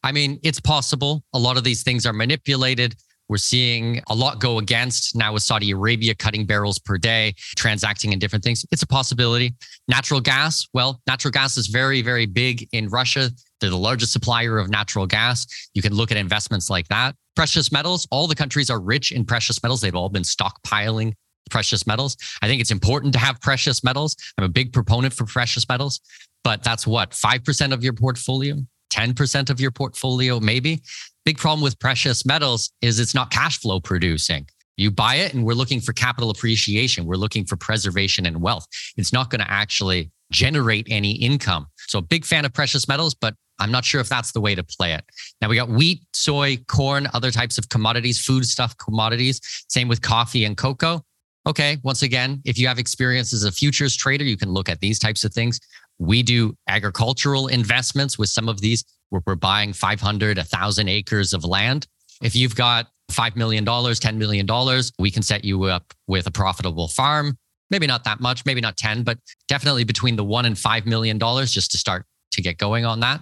I 0.02 0.12
mean, 0.12 0.38
it's 0.42 0.60
possible. 0.60 1.24
A 1.32 1.38
lot 1.38 1.56
of 1.56 1.64
these 1.64 1.82
things 1.82 2.04
are 2.04 2.12
manipulated. 2.12 2.94
We're 3.28 3.38
seeing 3.38 4.02
a 4.08 4.14
lot 4.14 4.40
go 4.40 4.58
against 4.58 5.16
now 5.16 5.32
with 5.32 5.42
Saudi 5.42 5.70
Arabia 5.70 6.14
cutting 6.14 6.46
barrels 6.46 6.78
per 6.78 6.98
day, 6.98 7.34
transacting 7.56 8.12
in 8.12 8.18
different 8.18 8.44
things. 8.44 8.64
It's 8.70 8.82
a 8.82 8.86
possibility. 8.86 9.54
Natural 9.88 10.20
gas, 10.20 10.66
well, 10.74 11.00
natural 11.06 11.32
gas 11.32 11.56
is 11.56 11.68
very, 11.68 12.02
very 12.02 12.26
big 12.26 12.68
in 12.72 12.88
Russia. 12.88 13.30
They're 13.60 13.70
the 13.70 13.78
largest 13.78 14.12
supplier 14.12 14.58
of 14.58 14.68
natural 14.68 15.06
gas. 15.06 15.46
You 15.74 15.82
can 15.82 15.94
look 15.94 16.10
at 16.10 16.16
investments 16.16 16.68
like 16.68 16.88
that. 16.88 17.14
Precious 17.34 17.72
metals, 17.72 18.06
all 18.10 18.26
the 18.26 18.34
countries 18.34 18.70
are 18.70 18.80
rich 18.80 19.10
in 19.10 19.24
precious 19.24 19.62
metals. 19.62 19.80
They've 19.80 19.94
all 19.94 20.10
been 20.10 20.22
stockpiling 20.22 21.14
precious 21.50 21.86
metals. 21.86 22.16
I 22.42 22.46
think 22.46 22.60
it's 22.60 22.70
important 22.70 23.12
to 23.14 23.18
have 23.18 23.40
precious 23.40 23.84
metals. 23.84 24.16
I'm 24.38 24.44
a 24.44 24.48
big 24.48 24.72
proponent 24.72 25.12
for 25.12 25.24
precious 25.24 25.68
metals, 25.68 26.00
but 26.42 26.62
that's 26.62 26.86
what, 26.86 27.10
5% 27.10 27.72
of 27.72 27.84
your 27.84 27.92
portfolio? 27.92 28.56
10% 28.92 29.50
of 29.50 29.60
your 29.60 29.70
portfolio, 29.70 30.38
maybe. 30.40 30.80
Big 31.24 31.38
problem 31.38 31.62
with 31.62 31.78
precious 31.78 32.26
metals 32.26 32.70
is 32.82 33.00
it's 33.00 33.14
not 33.14 33.30
cash 33.30 33.58
flow 33.58 33.80
producing. 33.80 34.46
You 34.76 34.90
buy 34.90 35.16
it 35.16 35.34
and 35.34 35.44
we're 35.44 35.54
looking 35.54 35.80
for 35.80 35.92
capital 35.92 36.30
appreciation. 36.30 37.06
We're 37.06 37.16
looking 37.16 37.44
for 37.46 37.56
preservation 37.56 38.26
and 38.26 38.42
wealth. 38.42 38.66
It's 38.96 39.12
not 39.12 39.30
going 39.30 39.40
to 39.40 39.50
actually 39.50 40.10
generate 40.30 40.86
any 40.90 41.12
income. 41.12 41.66
So, 41.86 42.00
big 42.00 42.24
fan 42.24 42.44
of 42.44 42.52
precious 42.52 42.88
metals, 42.88 43.14
but 43.14 43.34
I'm 43.58 43.70
not 43.70 43.84
sure 43.84 44.00
if 44.00 44.08
that's 44.08 44.32
the 44.32 44.40
way 44.40 44.54
to 44.54 44.64
play 44.64 44.92
it. 44.94 45.04
Now 45.40 45.48
we 45.48 45.56
got 45.56 45.68
wheat, 45.68 46.02
soy, 46.12 46.58
corn, 46.68 47.08
other 47.14 47.30
types 47.30 47.56
of 47.56 47.68
commodities, 47.68 48.20
food 48.20 48.44
stuff 48.44 48.76
commodities. 48.76 49.40
Same 49.68 49.88
with 49.88 50.02
coffee 50.02 50.44
and 50.44 50.56
cocoa. 50.56 51.02
Okay, 51.46 51.76
once 51.82 52.02
again, 52.02 52.40
if 52.44 52.58
you 52.58 52.66
have 52.66 52.78
experience 52.78 53.32
as 53.32 53.44
a 53.44 53.52
futures 53.52 53.96
trader, 53.96 54.24
you 54.24 54.36
can 54.36 54.50
look 54.50 54.68
at 54.68 54.80
these 54.80 54.98
types 54.98 55.24
of 55.24 55.32
things. 55.32 55.60
We 55.98 56.22
do 56.22 56.56
agricultural 56.68 57.48
investments 57.48 58.18
with 58.18 58.30
some 58.30 58.48
of 58.48 58.60
these 58.60 58.82
where 59.14 59.22
we're 59.24 59.36
buying 59.36 59.72
500, 59.72 60.36
1,000 60.38 60.88
acres 60.88 61.32
of 61.32 61.44
land. 61.44 61.86
If 62.20 62.34
you've 62.34 62.56
got 62.56 62.88
$5 63.12 63.36
million, 63.36 63.64
$10 63.64 64.16
million, 64.16 64.82
we 64.98 65.10
can 65.10 65.22
set 65.22 65.44
you 65.44 65.64
up 65.64 65.94
with 66.08 66.26
a 66.26 66.32
profitable 66.32 66.88
farm. 66.88 67.38
Maybe 67.70 67.86
not 67.86 68.02
that 68.04 68.18
much, 68.20 68.44
maybe 68.44 68.60
not 68.60 68.76
10, 68.76 69.04
but 69.04 69.18
definitely 69.46 69.84
between 69.84 70.16
the 70.16 70.24
one 70.24 70.46
and 70.46 70.56
$5 70.56 70.86
million 70.86 71.18
just 71.46 71.70
to 71.70 71.78
start 71.78 72.06
to 72.32 72.42
get 72.42 72.58
going 72.58 72.84
on 72.84 73.00
that. 73.00 73.20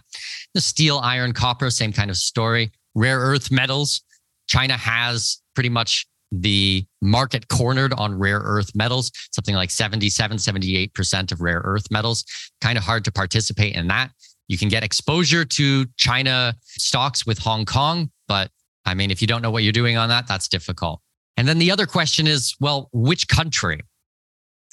The 0.55 0.63
steel, 0.63 0.99
iron, 0.99 1.35
copper, 1.35 1.69
same 1.69 1.93
kind 1.93 2.11
of 2.11 2.17
story. 2.17 2.73
Rare 2.95 3.19
earth 3.19 3.51
metals. 3.51 4.01
China 4.49 4.77
has 4.79 5.43
pretty 5.55 5.69
much 5.69 6.07
the 6.31 6.87
market 7.03 7.49
cornered 7.49 7.93
on 7.93 8.19
rare 8.19 8.41
earth 8.43 8.75
metals, 8.75 9.13
something 9.33 9.55
like 9.55 9.71
77, 9.71 10.39
78% 10.39 11.33
of 11.33 11.43
rare 11.43 11.61
earth 11.65 11.91
metals. 11.91 12.25
Kind 12.63 12.79
of 12.79 12.85
hard 12.85 13.05
to 13.05 13.13
participate 13.13 13.77
in 13.77 13.89
that. 13.89 14.11
You 14.53 14.59
can 14.59 14.69
get 14.69 14.85
exposure 14.85 15.47
to 15.47 15.87
China 15.97 16.55
stocks 16.63 17.25
with 17.25 17.39
Hong 17.39 17.65
Kong, 17.65 18.11
but 18.29 18.51
I 18.85 18.93
mean, 18.93 19.11
if 19.11 19.23
you 19.23 19.27
don't 19.27 19.41
know 19.41 19.51
what 19.51 19.63
you're 19.63 19.73
doing 19.73 19.97
on 19.97 20.11
that, 20.11 20.29
that's 20.29 20.47
difficult. 20.47 21.01
And 21.39 21.49
then 21.49 21.59
the 21.59 21.71
other 21.71 21.87
question 21.87 22.27
is, 22.27 22.55
well, 22.61 22.91
which 22.93 23.29
country? 23.29 23.81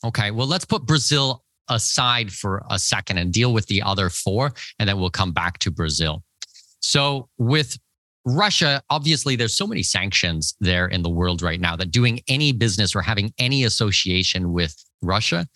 Okay, 0.04 0.32
well, 0.32 0.48
let's 0.48 0.66
put 0.66 0.86
Brazil 0.86 1.46
aside 1.70 2.30
for 2.30 2.62
a 2.70 2.78
second 2.78 3.20
and 3.20 3.32
deal 3.32 3.54
with 3.54 3.68
the 3.68 3.82
other 3.82 4.10
four, 4.10 4.52
and 4.80 4.90
then 4.90 5.00
we'll 5.00 5.10
come 5.10 5.32
back 5.32 5.60
to 5.60 5.72
Brazil. 5.72 6.24
So, 6.82 7.30
with 7.38 7.78
Russia, 8.26 8.82
obviously, 8.90 9.38
there's 9.38 9.56
so 9.56 9.66
many 9.66 9.84
sanctions 9.84 10.56
there 10.60 10.88
in 10.88 11.04
the 11.04 11.10
world 11.10 11.42
right 11.42 11.62
now 11.62 11.78
that 11.78 11.92
doing 11.92 12.20
any 12.28 12.52
business 12.52 12.94
or 12.94 13.02
having 13.02 13.32
any 13.38 13.64
association 13.64 14.52
with 14.52 14.76
Russia 15.02 15.48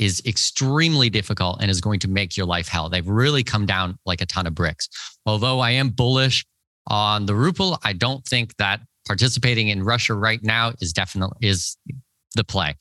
is 0.00 0.22
extremely 0.24 1.10
difficult 1.10 1.58
and 1.60 1.70
is 1.70 1.80
going 1.82 2.00
to 2.00 2.08
make 2.08 2.34
your 2.34 2.46
life 2.46 2.66
hell. 2.66 2.88
They've 2.88 3.06
really 3.06 3.44
come 3.44 3.66
down 3.66 3.98
like 4.06 4.22
a 4.22 4.26
ton 4.26 4.46
of 4.46 4.54
bricks. 4.54 4.88
Although 5.26 5.60
I 5.60 5.72
am 5.72 5.90
bullish 5.90 6.44
on 6.86 7.26
the 7.26 7.34
ruble, 7.34 7.78
I 7.84 7.92
don't 7.92 8.24
think 8.24 8.56
that 8.56 8.80
participating 9.06 9.68
in 9.68 9.82
Russia 9.82 10.14
right 10.14 10.42
now 10.42 10.72
is 10.80 10.94
definitely 10.94 11.46
is 11.46 11.76
the 12.34 12.44
play. 12.44 12.76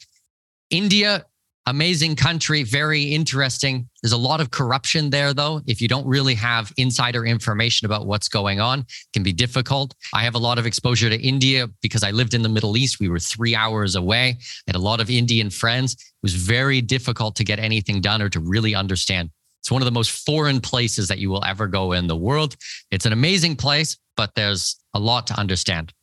India 0.70 1.26
amazing 1.70 2.16
country, 2.16 2.64
very 2.64 3.04
interesting. 3.04 3.88
There's 4.02 4.12
a 4.12 4.18
lot 4.18 4.42
of 4.42 4.50
corruption 4.50 5.10
there, 5.10 5.34
though. 5.34 5.62
If 5.68 5.82
you 5.82 5.88
don't 5.88 6.06
really 6.06 6.34
have 6.36 6.74
insider 6.78 7.26
information 7.26 7.86
about 7.86 8.08
what's 8.08 8.28
going 8.28 8.60
on, 8.60 8.80
it 8.80 8.88
can 9.14 9.24
be 9.24 9.34
difficult. 9.34 9.94
I 10.14 10.24
have 10.24 10.36
a 10.36 10.40
lot 10.40 10.58
of 10.58 10.66
exposure 10.66 11.10
to 11.10 11.22
India 11.22 11.68
because 11.82 12.04
I 12.04 12.12
lived 12.12 12.34
in 12.34 12.42
the 12.42 12.50
Middle 12.50 12.76
East. 12.76 13.00
We 13.00 13.10
were 13.10 13.20
three 13.20 13.56
hours 13.56 13.96
away. 13.96 14.38
I 14.40 14.64
had 14.68 14.76
a 14.76 14.80
lot 14.80 15.00
of 15.00 15.10
Indian 15.10 15.50
friends. 15.50 15.94
It 15.94 16.24
was 16.24 16.34
very 16.34 16.82
difficult 16.82 17.36
to 17.36 17.44
get 17.44 17.60
anything 17.60 18.02
done 18.02 18.22
or 18.22 18.30
to 18.30 18.40
really 18.40 18.74
understand. 18.74 19.30
It's 19.62 19.72
one 19.72 19.82
of 19.82 19.86
the 19.86 19.92
most 19.92 20.26
foreign 20.26 20.62
places 20.62 21.08
that 21.10 21.20
you 21.20 21.30
will 21.30 21.46
ever 21.46 21.68
go 21.68 21.92
in 21.92 22.08
the 22.08 22.16
world. 22.16 22.56
It's 22.90 23.06
an 23.06 23.14
amazing 23.14 23.58
place, 23.58 23.98
but 24.18 24.34
there's 24.36 24.78
a 24.94 25.00
lot 25.00 25.28
to 25.28 25.40
understand. 25.40 25.94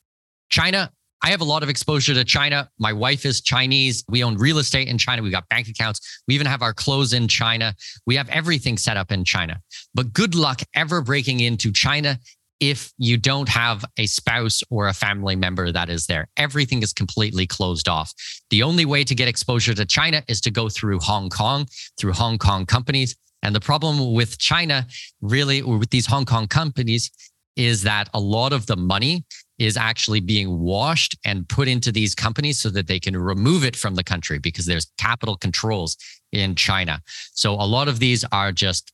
China, 0.49 0.93
I 1.27 1.31
have 1.31 1.41
a 1.41 1.45
lot 1.45 1.65
of 1.65 1.69
exposure 1.69 2.15
to 2.15 2.25
China. 2.25 2.71
My 2.79 2.93
wife 2.93 3.27
is 3.27 3.41
Chinese. 3.41 4.05
We 4.09 4.23
own 4.23 4.37
real 4.37 4.59
estate 4.59 4.87
in 4.87 4.97
China. 4.97 5.23
We've 5.23 5.33
got 5.33 5.49
bank 5.49 5.67
accounts. 5.67 6.23
We 6.29 6.37
even 6.37 6.47
have 6.47 6.63
our 6.63 6.73
clothes 6.73 7.13
in 7.13 7.27
China. 7.27 7.75
We 8.07 8.15
have 8.15 8.29
everything 8.29 8.79
set 8.79 8.97
up 8.97 9.11
in 9.11 9.25
China. 9.25 9.61
But 9.93 10.13
good 10.13 10.37
luck 10.37 10.61
ever 10.77 11.03
breaking 11.03 11.41
into 11.41 11.73
China 11.73 12.21
if 12.61 12.93
you 12.99 13.17
don't 13.17 13.49
have 13.49 13.85
a 13.99 14.07
spouse 14.07 14.63
or 14.71 14.87
a 14.87 14.93
family 14.93 15.35
member 15.35 15.73
that 15.73 15.91
is 15.91 16.07
there. 16.07 16.29
Everything 16.37 16.81
is 16.81 16.93
completely 16.93 17.45
closed 17.45 17.89
off. 17.89 18.15
The 18.51 18.63
only 18.63 18.85
way 18.85 19.03
to 19.03 19.13
get 19.13 19.27
exposure 19.27 19.75
to 19.75 19.85
China 19.85 20.23
is 20.29 20.41
to 20.43 20.53
go 20.53 20.69
through 20.69 21.01
Hong 21.01 21.29
Kong, 21.29 21.67
through 21.99 22.13
Hong 22.13 22.39
Kong 22.39 22.67
companies. 22.67 23.17
And 23.43 23.53
the 23.53 23.59
problem 23.59 24.15
with 24.15 24.39
China, 24.39 24.87
really, 25.21 25.61
or 25.61 25.77
with 25.77 25.91
these 25.91 26.07
Hong 26.07 26.25
Kong 26.25 26.47
companies, 26.47 27.11
is 27.57 27.83
that 27.83 28.09
a 28.15 28.21
lot 28.21 28.53
of 28.53 28.67
the 28.67 28.77
money 28.77 29.25
is 29.59 29.77
actually 29.77 30.21
being 30.21 30.59
washed 30.59 31.17
and 31.25 31.49
put 31.49 31.69
into 31.69 31.91
these 31.91 32.15
companies 32.15 32.59
so 32.59 32.69
that 32.71 32.87
they 32.87 33.01
can 33.01 33.17
remove 33.17 33.65
it 33.65 33.77
from 33.77 33.95
the 33.95 34.05
country 34.05 34.39
because 34.39 34.67
there's 34.67 34.91
capital 34.99 35.37
controls 35.37 35.97
in 36.33 36.55
China. 36.55 37.01
So 37.33 37.55
a 37.55 37.65
lot 37.67 37.89
of 37.89 37.99
these 37.99 38.25
are 38.33 38.53
just 38.53 38.93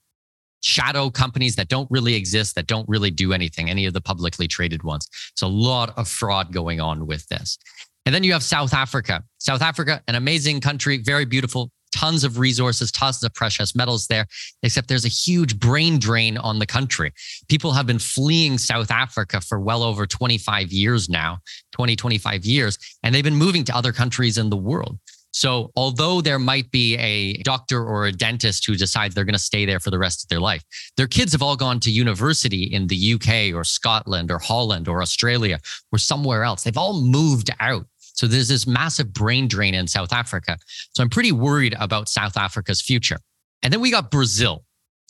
shadow 0.63 1.11
companies 1.11 1.57
that 1.57 1.69
don't 1.69 1.91
really 1.91 2.15
exist, 2.15 2.55
that 2.55 2.69
don't 2.69 2.89
really 2.89 3.11
do 3.11 3.33
anything, 3.33 3.69
any 3.69 3.87
of 3.87 3.95
the 3.95 4.01
publicly 4.01 4.47
traded 4.47 4.85
ones. 4.85 5.09
So 5.35 5.47
a 5.47 5.49
lot 5.49 5.93
of 5.99 6.09
fraud 6.09 6.53
going 6.53 6.81
on 6.81 7.07
with 7.07 7.27
this. 7.29 7.59
And 8.07 8.15
then 8.15 8.25
you 8.25 8.33
have 8.33 8.43
South 8.43 8.75
Africa. 8.75 9.25
South 9.39 9.63
Africa, 9.63 10.03
an 10.09 10.15
amazing 10.15 10.61
country, 10.61 10.99
very 10.99 11.25
beautiful, 11.25 11.71
tons 11.93 12.25
of 12.25 12.39
resources, 12.39 12.91
tons 12.91 13.23
of 13.23 13.33
precious 13.35 13.75
metals 13.75 14.07
there, 14.07 14.27
except 14.63 14.89
there's 14.89 15.05
a 15.05 15.09
huge 15.09 15.59
brain 15.59 15.99
drain 15.99 16.37
on 16.39 16.59
the 16.59 16.67
country. 16.67 17.13
People 17.49 17.73
have 17.73 17.87
been 17.87 17.99
fleeing 17.99 18.59
South 18.59 18.91
Africa 18.91 19.41
for 19.41 19.61
well 19.61 19.83
over 19.83 20.07
25 20.07 20.73
years 20.73 21.09
now, 21.09 21.39
20, 21.73 21.97
25 21.97 22.45
years, 22.45 22.79
and 23.03 23.15
they've 23.15 23.25
been 23.25 23.37
moving 23.37 23.65
to 23.65 23.77
other 23.77 23.93
countries 23.93 24.39
in 24.39 24.51
the 24.51 24.57
world. 24.57 24.99
So, 25.35 25.71
although 25.77 26.21
there 26.21 26.39
might 26.39 26.71
be 26.71 26.97
a 26.99 27.35
doctor 27.43 27.83
or 27.83 28.05
a 28.05 28.13
dentist 28.13 28.67
who 28.67 28.77
decides 28.77 29.15
they're 29.15 29.25
going 29.25 29.33
to 29.33 29.39
stay 29.39 29.65
there 29.65 29.81
for 29.81 29.91
the 29.91 29.99
rest 29.99 30.23
of 30.23 30.29
their 30.29 30.41
life, 30.41 30.63
their 30.99 31.07
kids 31.07 31.33
have 31.33 31.41
all 31.41 31.57
gone 31.57 31.81
to 31.81 31.91
university 31.91 32.65
in 32.65 32.87
the 32.87 33.15
UK 33.15 33.55
or 33.55 33.65
Scotland 33.65 34.31
or 34.31 34.39
Holland 34.39 34.89
or 34.89 35.01
Australia 35.01 35.59
or 35.91 35.99
somewhere 35.99 36.45
else. 36.45 36.65
They've 36.65 36.77
all 36.77 37.01
moved 37.01 37.51
out. 37.61 37.87
So 38.14 38.27
there's 38.27 38.48
this 38.48 38.66
massive 38.66 39.12
brain 39.12 39.48
drain 39.48 39.75
in 39.75 39.87
South 39.87 40.12
Africa. 40.12 40.59
So 40.92 41.03
I'm 41.03 41.11
pretty 41.11 41.33
worried 41.33 41.75
about 41.79 42.09
South 42.09 42.37
Africa's 42.37 42.81
future. 42.81 43.18
And 43.62 43.72
then 43.72 43.81
we 43.81 43.90
got 43.90 44.11
Brazil. 44.11 44.64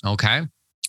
Okay. 0.04 0.42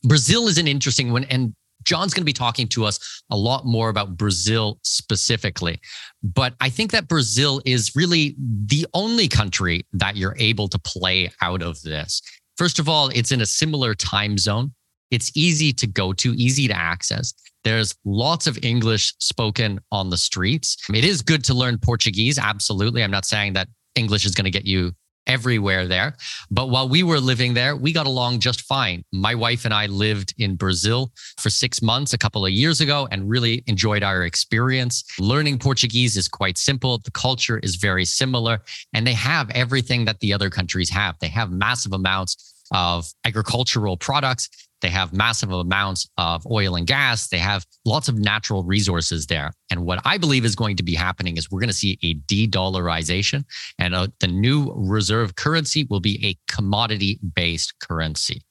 Brazil 0.04 0.47
is 0.47 0.58
an 0.58 0.67
interesting 0.67 1.12
one. 1.12 1.23
And 1.26 1.54
John's 1.84 2.13
going 2.13 2.21
to 2.21 2.26
be 2.26 2.34
talking 2.34 2.67
to 2.69 2.86
us 2.86 3.23
a 3.30 3.36
lot 3.36 3.65
more 3.65 3.89
about 3.89 4.15
Brazil 4.15 4.80
specifically. 4.84 5.80
But 6.23 6.54
I 6.62 6.69
think 6.69 6.91
that 6.91 7.08
Brazil 7.08 7.62
is 7.65 7.95
really 7.95 8.36
the 8.39 8.88
only 8.93 9.28
country 9.28 9.86
that 9.93 10.15
you're 10.15 10.36
able 10.38 10.67
to 10.69 10.80
play 10.80 11.32
out 11.41 11.62
of 11.62 11.82
this. 11.82 12.21
First 12.58 12.80
of 12.80 12.88
all, 12.88 13.10
it's 13.10 13.32
in 13.32 13.41
a 13.41 13.45
similar 13.45 13.95
time 13.95 14.38
zone. 14.38 14.73
It's 15.13 15.32
easy 15.36 15.71
to 15.73 15.86
go 15.86 16.12
to, 16.13 16.34
easy 16.34 16.67
to 16.67 16.76
access. 16.76 17.36
There's 17.63 17.95
lots 18.04 18.47
of 18.47 18.58
English 18.63 19.13
spoken 19.19 19.80
on 19.91 20.10
the 20.10 20.17
streets. 20.17 20.76
It 20.91 21.06
is 21.06 21.21
good 21.21 21.43
to 21.45 21.54
learn 21.54 21.78
Portuguese. 21.78 22.39
Absolutely. 22.39 23.04
I'm 23.04 23.12
not 23.12 23.23
saying 23.23 23.54
that 23.54 23.67
English 23.95 24.26
is 24.26 24.34
going 24.34 24.45
to 24.45 24.52
get 24.52 24.65
you 24.65 24.91
everywhere 25.28 25.88
there. 25.88 26.15
But 26.49 26.69
while 26.69 26.89
we 26.89 27.04
were 27.04 27.19
living 27.19 27.54
there, 27.54 27.76
we 27.76 27.93
got 27.93 28.08
along 28.08 28.39
just 28.39 28.62
fine. 28.62 29.04
My 29.13 29.36
wife 29.36 29.65
and 29.65 29.73
I 29.73 29.86
lived 29.86 30.34
in 30.39 30.56
Brazil 30.56 31.12
for 31.38 31.52
six 31.52 31.82
months 31.82 32.13
a 32.13 32.17
couple 32.17 32.43
of 32.43 32.52
years 32.52 32.82
ago 32.82 33.08
and 33.12 33.30
really 33.30 33.63
enjoyed 33.67 34.02
our 34.02 34.23
experience. 34.23 35.04
Learning 35.19 35.60
Portuguese 35.60 36.17
is 36.17 36.28
quite 36.28 36.58
simple. 36.58 36.97
The 36.97 37.12
culture 37.12 37.60
is 37.60 37.76
very 37.76 38.04
similar, 38.04 38.62
and 38.93 39.06
they 39.06 39.13
have 39.13 39.49
everything 39.52 40.06
that 40.06 40.19
the 40.21 40.34
other 40.34 40.49
countries 40.49 40.89
have. 40.89 41.17
They 41.19 41.30
have 41.30 41.52
massive 41.52 41.93
amounts 41.93 42.65
of 42.71 43.13
agricultural 43.23 43.97
products. 43.97 44.49
They 44.84 44.89
have 44.89 45.13
massive 45.13 45.50
amounts 45.50 46.10
of 46.17 46.46
oil 46.46 46.76
and 46.76 46.86
gas. 46.86 47.30
They 47.30 47.38
have 47.38 47.65
lots 47.86 48.10
of 48.10 48.19
natural 48.19 48.63
resources 48.63 49.28
there. 49.28 49.54
And 49.72 49.86
what 49.86 50.02
I 50.04 50.17
believe 50.17 50.43
is 50.43 50.58
going 50.58 50.76
to 50.76 50.84
be 50.84 50.93
happening 50.93 51.38
is 51.38 51.50
we're 51.50 51.62
going 51.62 51.69
to 51.69 51.74
see 51.74 51.98
a 52.04 52.13
de 52.13 52.48
dollarization, 52.50 53.46
and 53.80 53.96
uh, 53.96 54.08
the 54.19 54.28
new 54.28 54.74
reserve 54.76 55.36
currency 55.36 55.88
will 55.89 56.02
be 56.02 56.24
a 56.24 56.38
commodity 56.52 57.17
based 57.34 57.80
currency. 57.80 58.41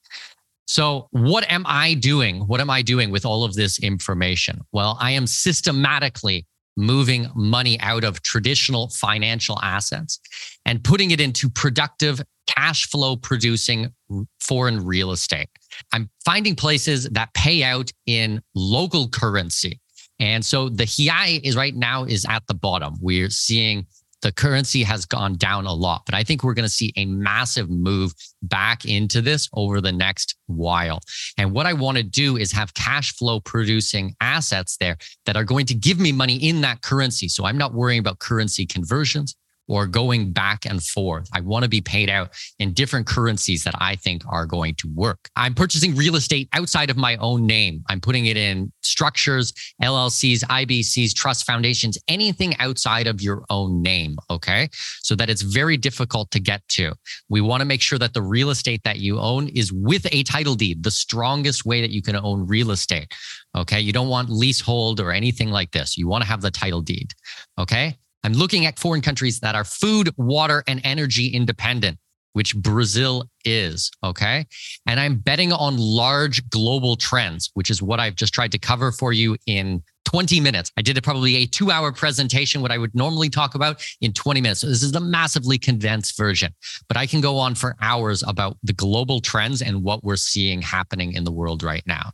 So, 0.67 1.09
what 1.11 1.45
am 1.53 1.65
I 1.67 1.93
doing? 1.93 2.41
What 2.47 2.63
am 2.63 2.71
I 2.71 2.81
doing 2.81 3.11
with 3.11 3.27
all 3.27 3.45
of 3.45 3.53
this 3.55 3.79
information? 3.81 4.63
Well, 4.73 4.97
I 5.01 5.11
am 5.11 5.27
systematically 5.27 6.47
moving 6.77 7.29
money 7.35 7.79
out 7.81 8.05
of 8.05 8.23
traditional 8.23 8.89
financial 8.89 9.59
assets 9.63 10.21
and 10.65 10.83
putting 10.83 11.11
it 11.11 11.21
into 11.21 11.51
productive 11.51 12.21
cash 12.47 12.89
flow 12.89 13.17
producing 13.17 13.93
foreign 14.41 14.85
real 14.85 15.13
estate. 15.13 15.49
I'm 15.93 16.11
finding 16.25 16.55
places 16.55 17.09
that 17.11 17.33
pay 17.35 17.63
out 17.63 17.91
in 18.07 18.43
local 18.55 19.09
currency. 19.09 19.81
And 20.19 20.45
so 20.45 20.69
the 20.69 20.85
HII 20.85 21.41
is 21.43 21.57
right 21.57 21.75
now 21.75 22.05
is 22.05 22.25
at 22.29 22.47
the 22.47 22.55
bottom. 22.55 22.95
We're 23.01 23.31
seeing 23.31 23.87
the 24.23 24.33
currency 24.33 24.83
has 24.83 25.05
gone 25.05 25.37
down 25.37 25.67
a 25.67 25.73
lot, 25.73 26.03
but 26.07 26.15
I 26.15 26.23
think 26.23 26.43
we're 26.43 26.55
going 26.55 26.65
to 26.65 26.73
see 26.73 26.93
a 26.97 27.05
massive 27.05 27.69
move 27.69 28.15
back 28.43 28.85
into 28.85 29.21
this 29.21 29.49
over 29.53 29.81
the 29.81 29.93
next 29.93 30.37
while. 30.47 31.01
And 31.37 31.53
what 31.53 31.67
I 31.67 31.73
want 31.73 31.99
to 31.99 32.03
do 32.03 32.37
is 32.37 32.53
have 32.53 32.73
cash 32.75 33.15
flow 33.15 33.41
producing 33.41 34.15
assets 34.21 34.77
there 34.79 34.97
that 35.27 35.37
are 35.37 35.45
going 35.45 35.67
to 35.67 35.75
give 35.75 35.99
me 35.99 36.13
money 36.13 36.37
in 36.37 36.61
that 36.63 36.83
currency. 36.83 37.29
So 37.29 37.45
I'm 37.45 37.59
not 37.59 37.75
worrying 37.75 38.01
about 38.01 38.21
currency 38.21 38.65
conversions 38.65 39.37
or 39.73 39.87
going 39.87 40.31
back 40.31 40.67
and 40.67 40.83
forth. 40.83 41.27
I 41.33 41.41
want 41.41 41.63
to 41.63 41.69
be 41.69 41.81
paid 41.81 42.11
out 42.11 42.29
in 42.59 42.75
different 42.75 43.07
currencies 43.07 43.65
that 43.65 43.75
I 43.79 43.97
think 43.97 44.23
are 44.29 44.45
going 44.45 44.75
to 44.75 44.89
work. 44.95 45.31
I'm 45.35 45.55
purchasing 45.55 45.97
real 45.97 46.15
estate 46.15 46.51
outside 46.53 46.91
of 46.91 46.99
my 46.99 47.17
own 47.17 47.47
name. 47.47 47.83
I'm 47.89 47.99
putting 47.99 48.27
it 48.27 48.37
in 48.37 48.71
structures, 48.83 49.51
LLCs, 49.83 50.41
IBCs, 50.45 51.15
trust 51.15 51.47
foundations, 51.47 51.97
anything 52.07 52.55
outside 52.59 53.07
of 53.07 53.23
your 53.23 53.45
own 53.49 53.81
name. 53.81 54.19
Okay. 54.29 54.69
So 55.01 55.15
that 55.15 55.31
it's 55.31 55.41
very 55.41 55.79
difficult 55.79 56.31
to 56.33 56.39
get 56.39 56.61
to. 56.73 56.93
We 57.31 57.41
want 57.41 57.63
to 57.63 57.65
make 57.65 57.81
sure 57.81 57.99
that 57.99 58.13
the 58.13 58.21
real 58.21 58.51
estate 58.51 58.83
that 58.85 58.99
you 58.99 59.19
own 59.19 59.49
is 59.49 59.73
with 59.73 60.07
a 60.13 60.23
title 60.25 60.55
deed, 60.55 60.83
the 60.83 60.91
strongest 60.91 61.65
way 61.65 61.81
that 61.81 61.91
you 61.91 62.03
can 62.03 62.17
own 62.17 62.47
real 62.47 62.73
estate. 62.73 63.11
Okay. 63.57 63.81
You 63.81 63.95
don't 63.95 64.09
want 64.09 64.29
leasehold 64.29 65.01
or 65.01 65.13
anything 65.13 65.51
like 65.51 65.71
this. 65.71 65.97
You 65.97 66.09
want 66.09 66.25
to 66.25 66.29
have 66.29 66.43
the 66.43 66.51
title 66.51 66.83
deed. 66.83 67.15
Okay. 67.59 67.97
I'm 68.25 68.33
looking 68.33 68.67
at 68.67 68.79
foreign 68.79 69.03
countries 69.03 69.41
that 69.41 69.55
are 69.55 69.65
food, 69.65 70.11
water, 70.17 70.63
and 70.67 70.81
energy 70.85 71.29
independent, 71.29 71.99
which 72.35 72.57
Brazil 72.57 73.25
is. 73.45 73.91
Okay. 74.05 74.47
And 74.87 75.01
I'm 75.01 75.19
betting 75.19 75.53
on 75.53 75.77
large 75.77 76.49
global 76.51 76.97
trends, 76.97 77.51
which 77.55 77.71
is 77.71 77.83
what 77.83 78.01
I've 78.01 78.17
just 78.17 78.33
tried 78.33 78.53
to 78.53 78.59
cover 78.59 78.93
for 78.93 79.13
you 79.13 79.37
in 79.47 79.83
20 80.13 80.41
minutes. 80.41 80.71
I 80.77 80.83
did 80.83 80.99
a, 80.99 81.03
probably 81.03 81.37
a 81.37 81.47
two 81.47 81.71
hour 81.71 81.91
presentation, 81.91 82.61
what 82.61 82.71
I 82.71 82.77
would 82.77 82.95
normally 82.95 83.31
talk 83.31 83.55
about 83.55 83.83
in 84.03 84.13
20 84.13 84.43
minutes. 84.43 84.61
So 84.61 84.67
this 84.67 84.83
is 84.83 84.93
the 84.93 85.01
massively 85.01 85.57
condensed 85.57 86.17
version, 86.19 86.53
but 86.87 86.99
I 86.99 87.07
can 87.07 87.23
go 87.23 87.39
on 87.39 87.55
for 87.55 87.77
hours 87.81 88.23
about 88.27 88.59
the 88.63 88.75
global 88.75 89.21
trends 89.21 89.63
and 89.63 89.83
what 89.83 90.05
we're 90.05 90.17
seeing 90.17 90.61
happening 90.61 91.15
in 91.15 91.25
the 91.25 91.33
world 91.33 91.63
right 91.63 91.83
now. 91.87 92.11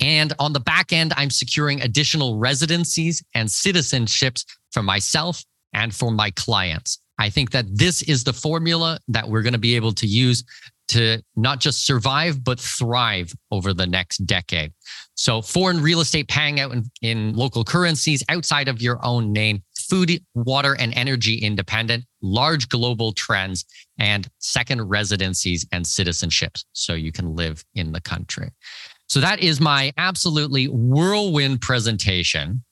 And 0.00 0.32
on 0.40 0.52
the 0.52 0.60
back 0.60 0.92
end, 0.92 1.12
I'm 1.16 1.30
securing 1.30 1.80
additional 1.82 2.36
residencies 2.36 3.22
and 3.34 3.48
citizenships 3.48 4.44
for 4.72 4.82
myself 4.82 5.44
and 5.72 5.94
for 5.94 6.10
my 6.10 6.32
clients. 6.32 7.00
I 7.18 7.30
think 7.30 7.52
that 7.52 7.66
this 7.70 8.02
is 8.02 8.24
the 8.24 8.32
formula 8.32 8.98
that 9.08 9.28
we're 9.28 9.42
going 9.42 9.52
to 9.52 9.58
be 9.58 9.76
able 9.76 9.92
to 9.92 10.06
use 10.06 10.44
to 10.88 11.22
not 11.34 11.60
just 11.60 11.86
survive, 11.86 12.42
but 12.44 12.60
thrive 12.60 13.32
over 13.50 13.72
the 13.72 13.86
next 13.86 14.18
decade. 14.18 14.72
So, 15.14 15.42
foreign 15.42 15.80
real 15.80 16.00
estate 16.00 16.28
paying 16.28 16.60
out 16.60 16.72
in, 16.72 16.84
in, 17.02 17.34
local 17.34 17.64
currencies 17.64 18.22
outside 18.28 18.68
of 18.68 18.82
your 18.82 19.04
own 19.04 19.32
name, 19.32 19.62
food, 19.76 20.22
water, 20.34 20.76
and 20.78 20.92
energy 20.96 21.36
independent, 21.38 22.04
large 22.22 22.68
global 22.68 23.12
trends, 23.12 23.64
and 23.98 24.28
second 24.38 24.82
residencies 24.82 25.66
and 25.72 25.84
citizenships 25.84 26.64
so 26.72 26.94
you 26.94 27.12
can 27.12 27.34
live 27.34 27.64
in 27.74 27.92
the 27.92 28.00
country. 28.00 28.50
So, 29.08 29.20
that 29.20 29.40
is 29.40 29.60
my 29.60 29.92
absolutely 29.96 30.66
whirlwind 30.66 31.60
presentation 31.60 32.62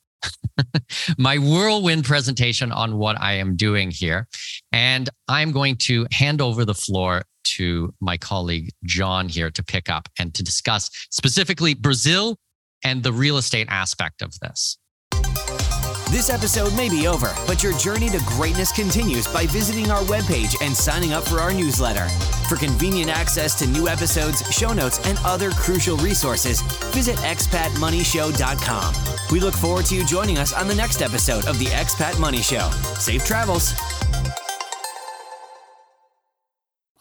my 1.19 1.39
whirlwind 1.39 2.05
presentation 2.05 2.73
on 2.73 2.97
what 2.97 3.21
I 3.21 3.35
am 3.35 3.57
doing 3.57 3.91
here. 3.91 4.27
And 4.73 5.09
I'm 5.29 5.53
going 5.53 5.77
to 5.79 6.07
hand 6.13 6.41
over 6.41 6.65
the 6.65 6.75
floor 6.75 7.25
to 7.57 7.95
my 8.01 8.17
colleague 8.17 8.71
John 8.85 9.29
here 9.29 9.51
to 9.51 9.63
pick 9.63 9.89
up 9.89 10.09
and 10.19 10.35
to 10.35 10.43
discuss 10.43 10.91
specifically 11.11 11.75
Brazil 11.75 12.39
and 12.85 13.03
the 13.03 13.13
real 13.13 13.37
estate 13.39 13.69
aspect 13.71 14.23
of 14.23 14.39
this. 14.41 14.79
This 16.11 16.31
episode 16.31 16.77
may 16.77 16.89
be 16.89 17.09
over, 17.09 17.35
but 17.47 17.63
your 17.63 17.77
journey 17.77 18.09
to 18.11 18.21
greatness 18.27 18.71
continues 18.71 19.27
by 19.27 19.47
visiting 19.47 19.91
our 19.91 20.03
webpage 20.03 20.55
and 20.65 20.77
signing 20.77 21.13
up 21.13 21.25
for 21.25 21.39
our 21.41 21.53
newsletter. 21.53 22.09
For 22.49 22.57
convenient 22.57 23.11
access 23.11 23.59
to 23.59 23.67
new 23.67 23.89
episodes, 23.89 24.49
show 24.55 24.73
notes, 24.73 25.01
and 25.09 25.19
other 25.25 25.51
crucial 25.51 25.97
resources, 25.97 26.61
visit 26.93 27.17
expatmoneyshow.com. 27.17 28.95
We 29.33 29.41
look 29.41 29.55
forward 29.55 29.87
to 29.87 29.97
you 29.97 30.05
joining 30.05 30.39
us 30.39 30.53
on 30.53 30.69
the 30.69 30.75
next 30.75 31.03
episode 31.03 31.47
of 31.47 31.59
the 31.59 31.67
Expat 31.67 32.21
Money 32.21 32.43
Show. 32.43 32.71
Safe 32.99 33.25
travels. 33.25 33.73